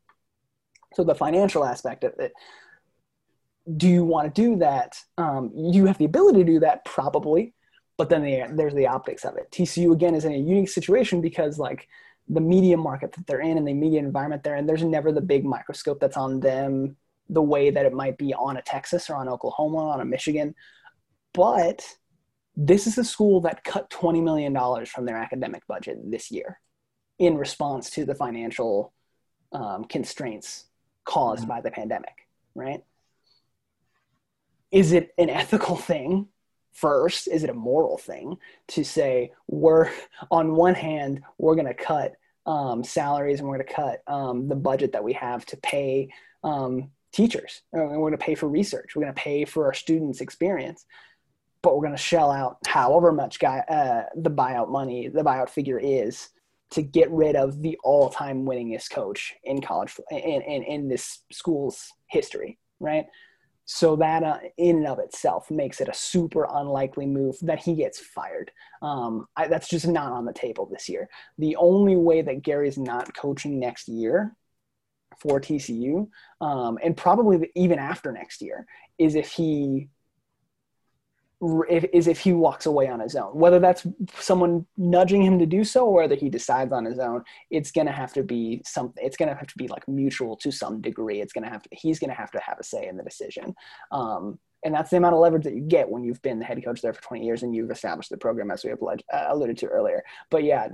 So 0.94 1.02
the 1.02 1.14
financial 1.14 1.64
aspect 1.64 2.05
of 2.05 2.14
it 2.18 2.33
do 3.76 3.88
you 3.88 4.05
want 4.05 4.33
to 4.33 4.42
do 4.42 4.57
that? 4.59 4.96
Um, 5.18 5.50
you 5.55 5.87
have 5.87 5.98
the 5.98 6.05
ability 6.05 6.38
to 6.38 6.44
do 6.44 6.61
that 6.61 6.85
probably 6.85 7.52
but 7.97 8.09
then 8.09 8.23
the, 8.23 8.45
there's 8.53 8.75
the 8.75 8.87
optics 8.87 9.25
of 9.25 9.37
it 9.37 9.51
tcu 9.51 9.93
again 9.93 10.15
is 10.15 10.25
in 10.25 10.33
a 10.33 10.37
unique 10.37 10.69
situation 10.69 11.21
because 11.21 11.59
like 11.59 11.89
the 12.29 12.41
media 12.41 12.77
market 12.77 13.13
that 13.13 13.27
they're 13.27 13.41
in 13.41 13.57
and 13.57 13.67
the 13.67 13.73
media 13.73 13.99
environment 13.99 14.43
they're 14.43 14.57
in 14.57 14.67
there's 14.67 14.83
never 14.83 15.13
the 15.13 15.21
big 15.21 15.45
microscope 15.45 16.01
that's 16.01 16.17
on 16.17 16.41
them 16.41 16.97
the 17.29 17.43
way 17.43 17.71
that 17.71 17.87
it 17.87 17.93
might 17.93 18.19
be 18.19 18.35
on 18.35 18.57
a 18.57 18.63
Texas 18.63 19.11
or 19.11 19.17
on 19.17 19.29
Oklahoma, 19.29 19.79
or 19.79 19.93
on 19.93 20.01
a 20.01 20.05
Michigan. 20.05 20.55
But 21.33 21.85
this 22.57 22.87
is 22.87 22.99
a 22.99 23.05
school 23.05 23.41
that 23.43 23.65
cut 23.65 23.91
$20 23.91 24.23
million 24.23 24.55
from 24.87 25.05
their 25.05 25.17
academic 25.17 25.67
budget 25.67 25.99
this 26.11 26.31
year 26.31 26.61
in 27.19 27.37
response 27.37 27.91
to 27.91 28.05
the 28.05 28.15
financial 28.15 28.93
um, 29.53 29.85
constraints 29.85 30.65
caused 31.05 31.43
mm-hmm. 31.43 31.51
by 31.51 31.61
the 31.61 31.71
pandemic, 31.71 32.29
right? 32.55 32.83
Is 34.71 34.93
it 34.93 35.13
an 35.19 35.31
ethical 35.31 35.77
thing 35.77 36.29
first? 36.77 37.29
Is 37.29 37.43
it 37.43 37.51
a 37.51 37.55
moral 37.55 37.99
thing 37.99 38.37
to 38.69 38.85
say, 38.85 39.33
we're 39.47 39.91
on 40.31 40.55
one 40.55 40.75
hand, 40.75 41.23
we're 41.39 41.55
going 41.55 41.67
to 41.67 41.75
cut 41.75 42.15
um, 42.45 42.85
salaries 42.85 43.41
and 43.41 43.49
we're 43.49 43.57
going 43.57 43.67
to 43.67 43.75
cut 43.75 44.03
um, 44.07 44.49
the 44.49 44.57
budget 44.57 44.93
that 44.93 45.03
we 45.03 45.12
have 45.15 45.45
to 45.47 45.57
pay 45.59 46.09
um, 46.45 46.91
teachers? 47.12 47.62
And 47.73 47.89
we're 47.91 47.97
going 47.97 48.12
to 48.12 48.19
pay 48.19 48.35
for 48.35 48.49
research. 48.49 48.95
We're 48.95 49.03
going 49.03 49.15
to 49.15 49.21
pay 49.21 49.45
for 49.45 49.65
our 49.65 49.75
students 49.75 50.21
experience. 50.21 50.85
But 51.62 51.75
we're 51.75 51.83
going 51.83 51.97
to 51.97 52.03
shell 52.03 52.31
out 52.31 52.59
however 52.67 53.11
much 53.11 53.41
guy 53.41 53.59
uh, 53.59 54.05
the 54.15 54.31
buyout 54.31 54.71
money 54.71 55.09
the 55.09 55.25
buyout 55.25 55.49
figure 55.49 55.81
is 55.81 56.29
to 56.71 56.83
get 56.83 57.11
rid 57.11 57.35
of 57.35 57.61
the 57.61 57.77
all-time 57.83 58.45
winningest 58.45 58.91
coach 58.91 59.35
in 59.43 59.61
college 59.61 59.99
in, 60.11 60.43
in, 60.43 60.62
in 60.62 60.89
this 60.89 61.23
school's 61.33 61.93
history 62.09 62.59
right 62.79 63.07
so 63.66 63.96
that 63.96 64.22
uh, 64.22 64.38
in 64.57 64.76
and 64.76 64.87
of 64.87 65.00
itself 65.00 65.50
makes 65.50 65.81
it 65.81 65.88
a 65.88 65.94
super 65.94 66.46
unlikely 66.50 67.05
move 67.05 67.37
that 67.42 67.59
he 67.59 67.74
gets 67.74 67.98
fired. 67.98 68.52
Um, 68.81 69.26
I, 69.37 69.48
that's 69.48 69.68
just 69.68 69.88
not 69.88 70.12
on 70.12 70.24
the 70.24 70.33
table 70.33 70.66
this 70.70 70.88
year. 70.88 71.09
The 71.38 71.57
only 71.57 71.96
way 71.96 72.22
that 72.22 72.42
gary's 72.42 72.79
not 72.79 73.14
coaching 73.14 73.59
next 73.59 73.88
year 73.88 74.35
for 75.18 75.40
TCU, 75.40 76.09
um, 76.40 76.79
and 76.83 76.96
probably 76.96 77.50
even 77.57 77.79
after 77.79 78.12
next 78.12 78.40
year, 78.40 78.66
is 78.98 79.16
if 79.16 79.33
he 79.33 79.88
is 81.68 82.07
if 82.07 82.18
he 82.18 82.33
walks 82.33 82.66
away 82.66 82.88
on 82.88 83.01
his 83.01 83.14
own. 83.14 83.37
Whether 83.38 83.59
that's 83.59 83.87
someone 84.18 84.66
nudging 84.77 85.22
him 85.22 85.38
to 85.38 85.46
do 85.46 85.64
so, 85.64 85.87
or 85.87 86.03
whether 86.03 86.14
he 86.14 86.31
decides 86.31 86.72
on 86.72 86.85
his 86.85 86.99
own, 86.99 87.22
it's 87.51 87.70
gonna 87.70 87.92
have 87.92 88.12
to 88.14 88.22
be 88.22 88.62
something. 88.64 89.05
It's 89.05 89.16
gonna 89.16 89.35
have 89.35 89.46
to 89.46 89.59
be 89.59 89.68
like 89.68 89.87
mutual 89.87 90.37
to 90.38 90.51
some 90.51 90.81
degree. 90.81 91.20
It's 91.20 91.33
gonna 91.33 91.51
have 91.51 91.62
to. 91.64 91.68
He's 91.72 91.99
gonna 91.99 92.14
have 92.14 92.31
to 92.33 92.40
have 92.40 92.59
a 92.59 92.64
say 92.64 92.88
in 92.88 92.96
the 92.96 93.03
decision. 93.03 93.55
Um, 93.92 94.38
and 94.64 94.75
that's 94.75 94.90
the 94.90 94.96
amount 94.96 95.14
of 95.14 95.20
leverage 95.20 95.44
that 95.44 95.55
you 95.55 95.61
get 95.61 95.88
when 95.88 96.03
you've 96.03 96.22
been 96.22 96.38
the 96.38 96.44
head 96.44 96.62
coach 96.64 96.81
there 96.81 96.92
for 96.92 97.03
20 97.03 97.25
years 97.25 97.42
and 97.42 97.55
you've 97.55 97.70
established 97.70 98.11
the 98.11 98.16
program 98.16 98.51
as 98.51 98.64
we 98.64 98.70
have 98.70 98.83
uh, 98.83 99.27
alluded 99.29 99.59
to 99.59 99.66
earlier. 99.66 100.03
But 100.31 100.42
yeah, 100.42 100.68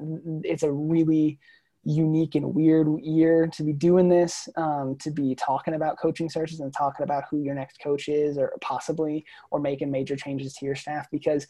it's 0.44 0.62
a 0.62 0.72
really 0.72 1.38
unique 1.84 2.34
and 2.34 2.54
weird 2.54 2.86
year 3.02 3.48
to 3.48 3.62
be 3.62 3.72
doing 3.72 4.08
this, 4.08 4.48
um, 4.56 4.96
to 5.00 5.10
be 5.10 5.34
talking 5.34 5.74
about 5.74 5.98
coaching 5.98 6.28
searches 6.28 6.60
and 6.60 6.72
talking 6.72 7.04
about 7.04 7.24
who 7.30 7.42
your 7.42 7.54
next 7.54 7.80
coach 7.80 8.08
is, 8.08 8.38
or 8.38 8.52
possibly, 8.60 9.24
or 9.50 9.58
making 9.58 9.90
major 9.90 10.16
changes 10.16 10.54
to 10.54 10.64
your 10.64 10.76
staff 10.76 11.08
because 11.10 11.46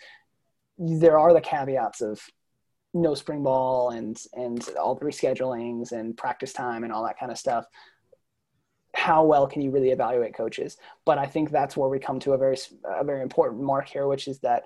there 0.78 1.18
are 1.18 1.32
the 1.32 1.40
caveats 1.40 2.00
of 2.00 2.20
no 2.94 3.14
spring 3.14 3.42
ball 3.42 3.90
and 3.90 4.18
and 4.34 4.68
all 4.80 4.94
the 4.94 5.04
reschedulings 5.04 5.92
and 5.92 6.16
practice 6.16 6.52
time 6.52 6.84
and 6.84 6.92
all 6.92 7.04
that 7.04 7.18
kind 7.18 7.32
of 7.32 7.38
stuff. 7.38 7.66
How 8.94 9.24
well 9.24 9.46
can 9.46 9.62
you 9.62 9.70
really 9.70 9.90
evaluate 9.90 10.34
coaches? 10.34 10.76
But 11.06 11.18
I 11.18 11.26
think 11.26 11.50
that's 11.50 11.76
where 11.76 11.88
we 11.88 11.98
come 11.98 12.20
to 12.20 12.32
a 12.32 12.38
very 12.38 12.56
a 12.84 13.04
very 13.04 13.22
important 13.22 13.62
mark 13.62 13.88
here, 13.88 14.06
which 14.06 14.28
is 14.28 14.38
that 14.40 14.64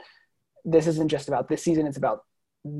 this 0.65 0.87
isn't 0.87 1.09
just 1.09 1.29
about 1.29 1.49
this 1.49 1.63
season; 1.63 1.87
it's 1.87 1.97
about 1.97 2.25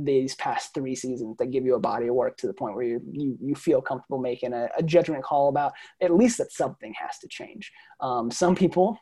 these 0.05 0.35
past 0.37 0.75
three 0.75 0.95
seasons 0.95 1.37
that 1.37 1.51
give 1.51 1.65
you 1.65 1.75
a 1.75 1.81
body 1.81 2.09
of 2.09 2.15
work 2.15 2.37
to 2.39 2.47
the 2.47 2.53
point 2.53 2.75
where 2.75 2.85
you 2.85 3.01
you, 3.13 3.39
you 3.41 3.55
feel 3.55 3.81
comfortable 3.81 4.19
making 4.19 4.53
a, 4.53 4.69
a 4.77 4.83
judgment 4.83 5.23
call 5.23 5.49
about 5.49 5.73
at 6.01 6.15
least 6.15 6.39
that 6.39 6.53
something 6.53 6.95
has 6.99 7.19
to 7.19 7.29
change. 7.29 7.73
Um, 8.01 8.31
some 8.31 8.55
people, 8.55 8.99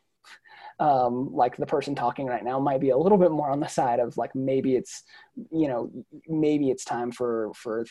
um, 0.80 1.34
like 1.34 1.56
the 1.56 1.66
person 1.66 1.94
talking 1.94 2.26
right 2.26 2.44
now, 2.44 2.58
might 2.58 2.80
be 2.80 2.90
a 2.90 2.98
little 2.98 3.18
bit 3.18 3.30
more 3.30 3.50
on 3.50 3.60
the 3.60 3.68
side 3.68 4.00
of 4.00 4.16
like 4.16 4.34
maybe 4.34 4.76
it's 4.76 5.02
you 5.50 5.68
know 5.68 5.90
maybe 6.28 6.70
it's 6.70 6.84
time 6.84 7.10
for 7.12 7.52
for 7.54 7.86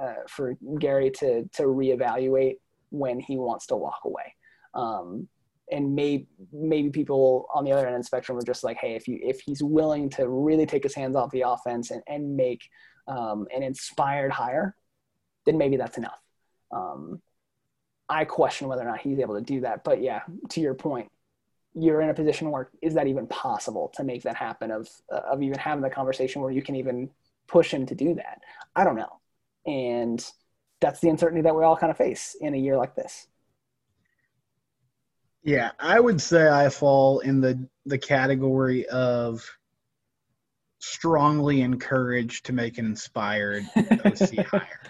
uh, 0.00 0.14
for 0.28 0.56
Gary 0.78 1.10
to 1.10 1.44
to 1.54 1.62
reevaluate 1.62 2.56
when 2.90 3.20
he 3.20 3.36
wants 3.36 3.66
to 3.66 3.76
walk 3.76 4.00
away. 4.04 4.34
Um, 4.74 5.28
and 5.70 5.94
maybe 5.94 6.26
maybe 6.52 6.90
people 6.90 7.46
on 7.52 7.64
the 7.64 7.72
other 7.72 7.86
end 7.86 7.96
of 7.96 8.00
the 8.00 8.06
spectrum 8.06 8.38
are 8.38 8.42
just 8.42 8.64
like, 8.64 8.76
hey, 8.78 8.94
if 8.94 9.08
you 9.08 9.18
if 9.22 9.40
he's 9.40 9.62
willing 9.62 10.08
to 10.10 10.28
really 10.28 10.66
take 10.66 10.82
his 10.82 10.94
hands 10.94 11.16
off 11.16 11.30
the 11.30 11.42
offense 11.46 11.90
and, 11.90 12.02
and 12.06 12.36
make 12.36 12.68
um, 13.08 13.46
an 13.54 13.62
inspired 13.62 14.30
hire, 14.32 14.76
then 15.44 15.58
maybe 15.58 15.76
that's 15.76 15.98
enough. 15.98 16.20
Um, 16.72 17.20
I 18.08 18.24
question 18.24 18.68
whether 18.68 18.82
or 18.82 18.86
not 18.86 19.00
he's 19.00 19.18
able 19.18 19.34
to 19.34 19.40
do 19.40 19.60
that. 19.62 19.82
But 19.82 20.00
yeah, 20.00 20.22
to 20.50 20.60
your 20.60 20.74
point, 20.74 21.10
you're 21.74 22.00
in 22.00 22.10
a 22.10 22.14
position 22.14 22.50
where 22.50 22.70
is 22.80 22.94
that 22.94 23.08
even 23.08 23.26
possible 23.26 23.92
to 23.96 24.04
make 24.04 24.22
that 24.22 24.36
happen? 24.36 24.70
Of 24.70 24.88
of 25.10 25.42
even 25.42 25.58
having 25.58 25.82
the 25.82 25.90
conversation 25.90 26.42
where 26.42 26.52
you 26.52 26.62
can 26.62 26.76
even 26.76 27.10
push 27.48 27.72
him 27.72 27.86
to 27.86 27.94
do 27.94 28.14
that? 28.14 28.40
I 28.76 28.84
don't 28.84 28.96
know, 28.96 29.20
and 29.66 30.24
that's 30.80 31.00
the 31.00 31.08
uncertainty 31.08 31.42
that 31.42 31.56
we 31.56 31.64
all 31.64 31.76
kind 31.76 31.90
of 31.90 31.96
face 31.96 32.36
in 32.40 32.54
a 32.54 32.58
year 32.58 32.76
like 32.76 32.94
this. 32.94 33.26
Yeah, 35.46 35.70
I 35.78 36.00
would 36.00 36.20
say 36.20 36.48
I 36.48 36.68
fall 36.70 37.20
in 37.20 37.40
the 37.40 37.68
the 37.84 37.98
category 37.98 38.84
of 38.88 39.48
strongly 40.80 41.60
encouraged 41.62 42.46
to 42.46 42.52
make 42.52 42.78
an 42.78 42.84
inspired 42.84 43.64
OC 43.76 44.44
hire. 44.50 44.80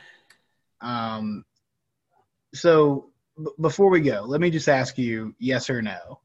Um, 0.80 1.44
so 2.54 3.10
b- 3.36 3.50
before 3.60 3.90
we 3.90 4.00
go, 4.00 4.24
let 4.26 4.40
me 4.40 4.48
just 4.48 4.70
ask 4.70 4.96
you 4.96 5.34
yes 5.38 5.68
or 5.68 5.82
no. 5.82 6.20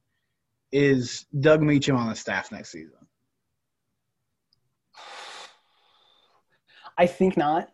Is 0.72 1.26
Doug 1.38 1.62
Meacham 1.62 1.98
on 1.98 2.08
the 2.08 2.16
staff 2.16 2.54
next 2.54 2.72
season? 2.72 3.06
I 6.98 7.06
think 7.06 7.36
not. 7.36 7.70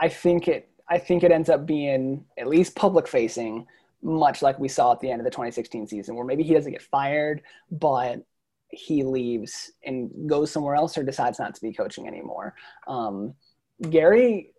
I 0.00 0.08
think 0.08 0.48
it 0.48 0.70
I 0.88 0.96
think 0.96 1.22
it 1.22 1.30
ends 1.30 1.50
up 1.50 1.66
being 1.66 2.24
at 2.38 2.46
least 2.46 2.74
public 2.74 3.06
facing, 3.06 3.66
much 4.04 4.42
like 4.42 4.58
we 4.60 4.68
saw 4.68 4.92
at 4.92 5.00
the 5.00 5.10
end 5.10 5.20
of 5.20 5.24
the 5.24 5.30
2016 5.30 5.88
season, 5.88 6.14
where 6.14 6.24
maybe 6.24 6.42
he 6.42 6.54
doesn't 6.54 6.70
get 6.70 6.82
fired, 6.82 7.42
but 7.70 8.20
he 8.70 9.02
leaves 9.02 9.72
and 9.84 10.10
goes 10.28 10.50
somewhere 10.50 10.74
else 10.74 10.96
or 10.98 11.02
decides 11.02 11.38
not 11.38 11.54
to 11.54 11.60
be 11.60 11.72
coaching 11.72 12.06
anymore. 12.06 12.54
Um, 12.86 13.34
Gary, 13.88 14.52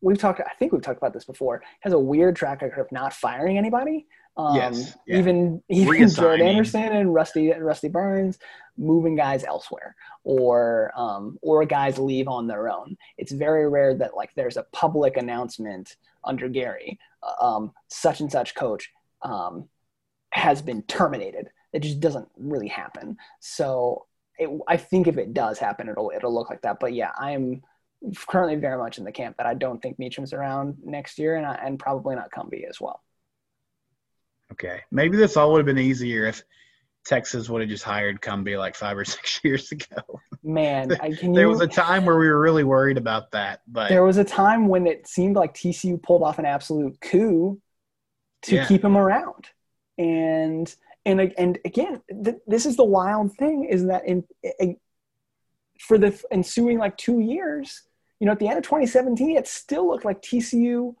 we've 0.00 0.18
talked, 0.18 0.40
I 0.40 0.54
think 0.58 0.72
we've 0.72 0.82
talked 0.82 0.98
about 0.98 1.12
this 1.12 1.24
before, 1.24 1.62
has 1.80 1.92
a 1.92 1.98
weird 1.98 2.36
track 2.36 2.62
record 2.62 2.80
of 2.80 2.90
not 2.90 3.12
firing 3.12 3.58
anybody. 3.58 4.06
Um, 4.36 4.56
Yes, 4.56 4.96
yeah. 5.06 5.18
Even 5.18 5.62
even 5.68 6.08
Jarrett. 6.08 6.40
Anderson 6.40 6.82
and 6.82 7.14
Rusty 7.14 7.52
Rusty 7.52 7.88
Burns 7.88 8.38
moving 8.76 9.16
guys 9.16 9.44
elsewhere, 9.44 9.94
or 10.24 10.92
um, 10.96 11.38
or 11.42 11.64
guys 11.66 11.98
leave 11.98 12.28
on 12.28 12.46
their 12.46 12.68
own. 12.68 12.96
It's 13.18 13.32
very 13.32 13.68
rare 13.68 13.94
that 13.94 14.16
like 14.16 14.30
there's 14.34 14.56
a 14.56 14.66
public 14.72 15.16
announcement 15.16 15.96
under 16.24 16.48
Gary, 16.48 16.98
uh, 17.22 17.44
um, 17.44 17.72
such 17.88 18.20
and 18.20 18.30
such 18.30 18.54
coach 18.54 18.90
um, 19.22 19.68
has 20.32 20.62
been 20.62 20.82
terminated. 20.82 21.48
It 21.72 21.80
just 21.80 22.00
doesn't 22.00 22.28
really 22.36 22.68
happen. 22.68 23.16
So 23.40 24.06
it, 24.38 24.50
I 24.66 24.76
think 24.76 25.06
if 25.06 25.18
it 25.18 25.34
does 25.34 25.58
happen, 25.58 25.88
it'll 25.88 26.12
it'll 26.14 26.34
look 26.34 26.50
like 26.50 26.62
that. 26.62 26.80
But 26.80 26.94
yeah, 26.94 27.12
I'm 27.18 27.62
currently 28.26 28.56
very 28.56 28.78
much 28.78 28.98
in 28.98 29.04
the 29.04 29.12
camp 29.12 29.36
that 29.36 29.46
I 29.46 29.54
don't 29.54 29.80
think 29.80 29.98
Meacham's 29.98 30.32
around 30.32 30.78
next 30.82 31.18
year, 31.18 31.36
and 31.36 31.46
I, 31.46 31.54
and 31.62 31.78
probably 31.78 32.16
not 32.16 32.30
Cumbie 32.30 32.68
as 32.68 32.80
well. 32.80 33.02
Okay, 34.52 34.80
maybe 34.90 35.16
this 35.16 35.36
all 35.36 35.52
would 35.52 35.58
have 35.58 35.66
been 35.66 35.78
easier 35.78 36.26
if 36.26 36.42
Texas 37.06 37.48
would 37.48 37.60
have 37.62 37.70
just 37.70 37.84
hired 37.84 38.20
Cumbie 38.20 38.58
like 38.58 38.74
five 38.74 38.96
or 38.98 39.04
six 39.16 39.40
years 39.44 39.70
ago. 39.72 40.20
Man, 40.42 40.96
I, 41.00 41.10
can 41.18 41.32
There 41.32 41.42
you? 41.44 41.48
was 41.48 41.60
a 41.60 41.66
time 41.66 42.04
where 42.04 42.18
we 42.18 42.28
were 42.28 42.40
really 42.40 42.64
worried 42.64 42.98
about 42.98 43.30
that, 43.32 43.62
but 43.68 43.88
there 43.88 44.04
was 44.04 44.16
a 44.18 44.24
time 44.24 44.68
when 44.68 44.86
it 44.86 45.06
seemed 45.06 45.36
like 45.36 45.54
TCU 45.54 46.02
pulled 46.02 46.22
off 46.22 46.38
an 46.38 46.46
absolute 46.46 47.00
coup 47.00 47.60
to 48.42 48.56
Yeah. 48.56 48.66
keep 48.66 48.84
him 48.84 48.96
around, 48.96 49.46
and 49.98 50.74
and 51.06 51.32
and 51.38 51.58
again, 51.64 52.02
th- 52.24 52.36
this 52.46 52.66
is 52.66 52.76
the 52.76 52.84
wild 52.84 53.32
thing 53.36 53.64
is 53.64 53.86
that 53.86 54.06
in, 54.06 54.24
in 54.58 54.76
for 55.78 55.96
the 55.96 56.18
ensuing 56.30 56.78
like 56.78 56.96
two 56.96 57.20
years, 57.20 57.82
you 58.18 58.26
know, 58.26 58.32
at 58.32 58.38
the 58.38 58.48
end 58.48 58.58
of 58.58 58.64
2017, 58.64 59.36
it 59.36 59.46
still 59.48 59.88
looked 59.88 60.04
like 60.04 60.20
TCU 60.20 60.94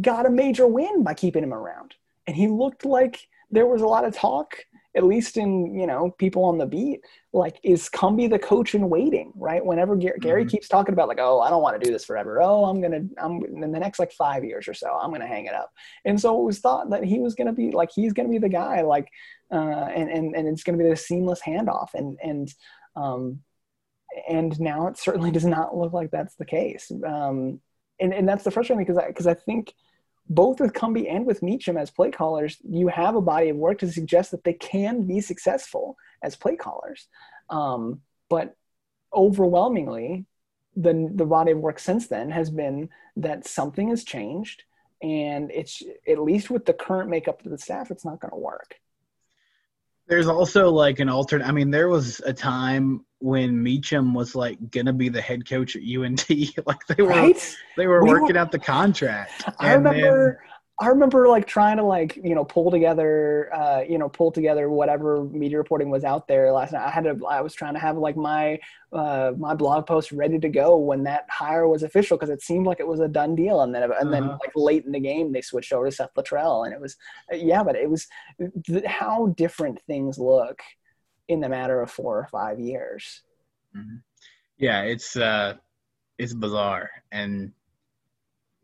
got 0.00 0.24
a 0.26 0.30
major 0.30 0.66
win 0.66 1.02
by 1.02 1.12
keeping 1.14 1.42
him 1.42 1.52
around, 1.52 1.94
and 2.30 2.36
he 2.36 2.46
looked 2.46 2.84
like 2.84 3.26
there 3.50 3.66
was 3.66 3.82
a 3.82 3.86
lot 3.88 4.04
of 4.04 4.14
talk, 4.14 4.54
at 4.96 5.02
least 5.02 5.36
in 5.36 5.74
you 5.74 5.84
know 5.84 6.12
people 6.16 6.44
on 6.44 6.58
the 6.58 6.66
beat, 6.66 7.00
like 7.32 7.58
is 7.64 7.88
Cumbie 7.88 8.30
the 8.30 8.38
coach 8.38 8.72
in 8.76 8.88
waiting, 8.88 9.32
right? 9.34 9.66
Whenever 9.66 9.96
Gary, 9.96 10.18
Gary 10.20 10.44
Mhm. 10.44 10.50
keeps 10.50 10.68
talking 10.68 10.92
about 10.92 11.08
like, 11.08 11.18
oh, 11.20 11.40
I 11.40 11.50
don't 11.50 11.60
want 11.60 11.80
to 11.80 11.84
do 11.84 11.92
this 11.92 12.04
forever. 12.04 12.40
Oh, 12.40 12.66
I'm 12.66 12.80
gonna, 12.80 13.02
I'm 13.18 13.44
in 13.46 13.72
the 13.72 13.80
next 13.80 13.98
like 13.98 14.12
five 14.12 14.44
years 14.44 14.68
or 14.68 14.74
so, 14.74 14.94
I'm 14.94 15.10
gonna 15.10 15.26
hang 15.26 15.46
it 15.46 15.54
up. 15.54 15.72
And 16.04 16.20
so 16.20 16.40
it 16.40 16.44
was 16.44 16.60
thought 16.60 16.88
that 16.90 17.02
he 17.02 17.18
was 17.18 17.34
gonna 17.34 17.52
be 17.52 17.72
like, 17.72 17.90
he's 17.92 18.12
gonna 18.12 18.28
be 18.28 18.38
the 18.38 18.48
guy, 18.48 18.82
like, 18.82 19.08
uh, 19.52 19.88
and 19.98 20.08
and 20.08 20.36
and 20.36 20.46
it's 20.46 20.62
gonna 20.62 20.78
be 20.78 20.88
the 20.88 20.94
seamless 20.94 21.40
handoff, 21.42 21.88
and 21.94 22.16
and 22.22 22.54
um, 22.94 23.40
and 24.28 24.60
now 24.60 24.86
it 24.86 24.98
certainly 24.98 25.32
does 25.32 25.46
not 25.46 25.76
look 25.76 25.92
like 25.92 26.12
that's 26.12 26.36
the 26.36 26.44
case. 26.44 26.92
Um, 27.04 27.60
and 28.00 28.14
and 28.14 28.28
that's 28.28 28.44
the 28.44 28.52
frustrating 28.52 28.84
because 28.86 29.02
I 29.02 29.08
because 29.08 29.26
I 29.26 29.34
think 29.34 29.74
both 30.30 30.60
with 30.60 30.72
Cumbie 30.72 31.12
and 31.12 31.26
with 31.26 31.42
Meacham 31.42 31.76
as 31.76 31.90
play 31.90 32.12
callers, 32.12 32.56
you 32.62 32.86
have 32.86 33.16
a 33.16 33.20
body 33.20 33.48
of 33.48 33.56
work 33.56 33.80
to 33.80 33.90
suggest 33.90 34.30
that 34.30 34.44
they 34.44 34.52
can 34.52 35.02
be 35.02 35.20
successful 35.20 35.96
as 36.22 36.36
play 36.36 36.54
callers. 36.54 37.08
Um, 37.50 38.00
but 38.28 38.54
overwhelmingly, 39.12 40.26
the 40.76 41.10
the 41.12 41.26
body 41.26 41.50
of 41.50 41.58
work 41.58 41.80
since 41.80 42.06
then 42.06 42.30
has 42.30 42.48
been 42.48 42.90
that 43.16 43.44
something 43.44 43.88
has 43.88 44.04
changed, 44.04 44.62
and 45.02 45.50
it's 45.50 45.82
at 46.08 46.22
least 46.22 46.48
with 46.48 46.64
the 46.64 46.72
current 46.72 47.10
makeup 47.10 47.44
of 47.44 47.50
the 47.50 47.58
staff, 47.58 47.90
it's 47.90 48.04
not 48.04 48.20
going 48.20 48.30
to 48.30 48.36
work. 48.36 48.76
There's 50.06 50.28
also 50.28 50.70
like 50.70 51.00
an 51.00 51.08
alternate. 51.08 51.46
I 51.46 51.50
mean, 51.50 51.72
there 51.72 51.88
was 51.88 52.20
a 52.20 52.32
time 52.32 53.04
when 53.20 53.62
Meacham 53.62 54.14
was 54.14 54.34
like 54.34 54.58
gonna 54.70 54.92
be 54.92 55.08
the 55.08 55.20
head 55.20 55.48
coach 55.48 55.76
at 55.76 55.82
UNT. 55.82 56.28
like 56.66 56.86
they 56.88 57.02
were 57.02 57.08
Right? 57.10 57.56
they 57.76 57.86
were 57.86 58.02
We 58.02 58.10
working 58.10 58.34
were- 58.34 58.38
out 58.38 58.50
the 58.52 58.58
contract. 58.58 59.44
I 59.58 59.74
And 59.74 59.84
then- 59.86 59.94
remember 59.94 60.42
I 60.82 60.86
remember 60.86 61.28
like 61.28 61.46
trying 61.46 61.76
to 61.76 61.82
like, 61.82 62.16
you 62.24 62.34
know, 62.34 62.42
pull 62.42 62.70
together 62.70 63.50
uh, 63.54 63.82
you 63.86 63.98
know, 63.98 64.08
pull 64.08 64.32
together 64.32 64.70
whatever 64.70 65.22
media 65.24 65.58
reporting 65.58 65.90
was 65.90 66.04
out 66.04 66.26
there 66.26 66.50
last 66.52 66.72
night. 66.72 66.86
I 66.86 66.90
had 66.90 67.04
to 67.04 67.20
I 67.26 67.42
was 67.42 67.52
trying 67.52 67.74
to 67.74 67.78
have 67.80 67.98
like 67.98 68.16
my 68.16 68.58
uh 68.90 69.32
my 69.36 69.52
blog 69.54 69.86
post 69.86 70.10
ready 70.10 70.38
to 70.38 70.48
go 70.48 70.78
when 70.78 71.02
that 71.02 71.26
hire 71.28 71.68
was 71.68 71.82
official 71.82 72.16
because 72.16 72.30
it 72.30 72.40
seemed 72.40 72.66
like 72.66 72.80
it 72.80 72.86
was 72.88 73.00
a 73.00 73.08
done 73.08 73.34
deal 73.36 73.60
and 73.60 73.74
then 73.74 73.82
and 74.00 74.10
then 74.10 74.22
Uh-huh. 74.24 74.38
like 74.40 74.52
late 74.56 74.86
in 74.86 74.92
the 74.92 75.00
game 75.00 75.32
they 75.32 75.42
switched 75.42 75.74
over 75.74 75.84
to 75.84 75.92
Seth 75.92 76.14
Littrell 76.16 76.64
and 76.64 76.72
it 76.74 76.80
was 76.80 76.96
yeah, 77.30 77.62
but 77.62 77.76
it 77.76 77.90
was 77.90 78.06
th- 78.64 78.84
how 78.86 79.34
different 79.36 79.82
things 79.82 80.18
look 80.18 80.60
in 81.30 81.40
the 81.40 81.48
matter 81.48 81.80
of 81.80 81.90
4 81.90 82.18
or 82.18 82.26
5 82.26 82.60
years. 82.60 83.22
yeah, 84.58 84.82
it's 84.82 85.16
uh, 85.16 85.54
it's 86.18 86.34
bizarre. 86.34 86.90
And 87.12 87.52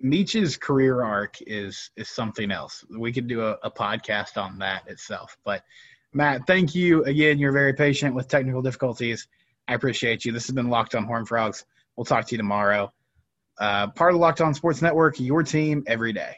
Meech's 0.01 0.57
career 0.57 1.03
arc 1.03 1.37
is 1.47 1.91
is 1.97 2.09
something 2.09 2.51
else. 2.51 2.85
We 2.91 3.13
could 3.13 3.27
do 3.29 3.43
a, 3.43 3.57
a 3.63 3.71
podcast 3.71 4.37
on 4.37 4.59
that 4.59 4.87
itself. 4.89 5.37
But 5.45 5.63
Matt, 6.13 6.47
thank 6.47 6.75
you 6.75 7.05
again. 7.05 7.39
You're 7.39 7.53
very 7.53 7.73
patient 7.73 8.15
with 8.15 8.29
technical 8.29 8.63
difficulties. 8.63 9.27
I 9.69 9.75
appreciate 9.75 10.25
you. 10.25 10.33
This 10.33 10.47
has 10.47 10.55
been 10.55 10.69
Locked 10.69 10.95
On 10.95 11.05
Horn 11.05 11.25
Frogs. 11.25 11.65
We'll 11.97 12.05
talk 12.05 12.27
to 12.27 12.35
you 12.35 12.39
tomorrow. 12.39 12.93
Uh, 13.59 13.89
part 13.89 14.13
of 14.13 14.17
the 14.17 14.21
Locked 14.21 14.43
On 14.43 14.53
Sports 14.53 14.83
Network, 14.83 15.19
your 15.19 15.43
team 15.43 15.83
every 15.87 16.13
day. 16.13 16.37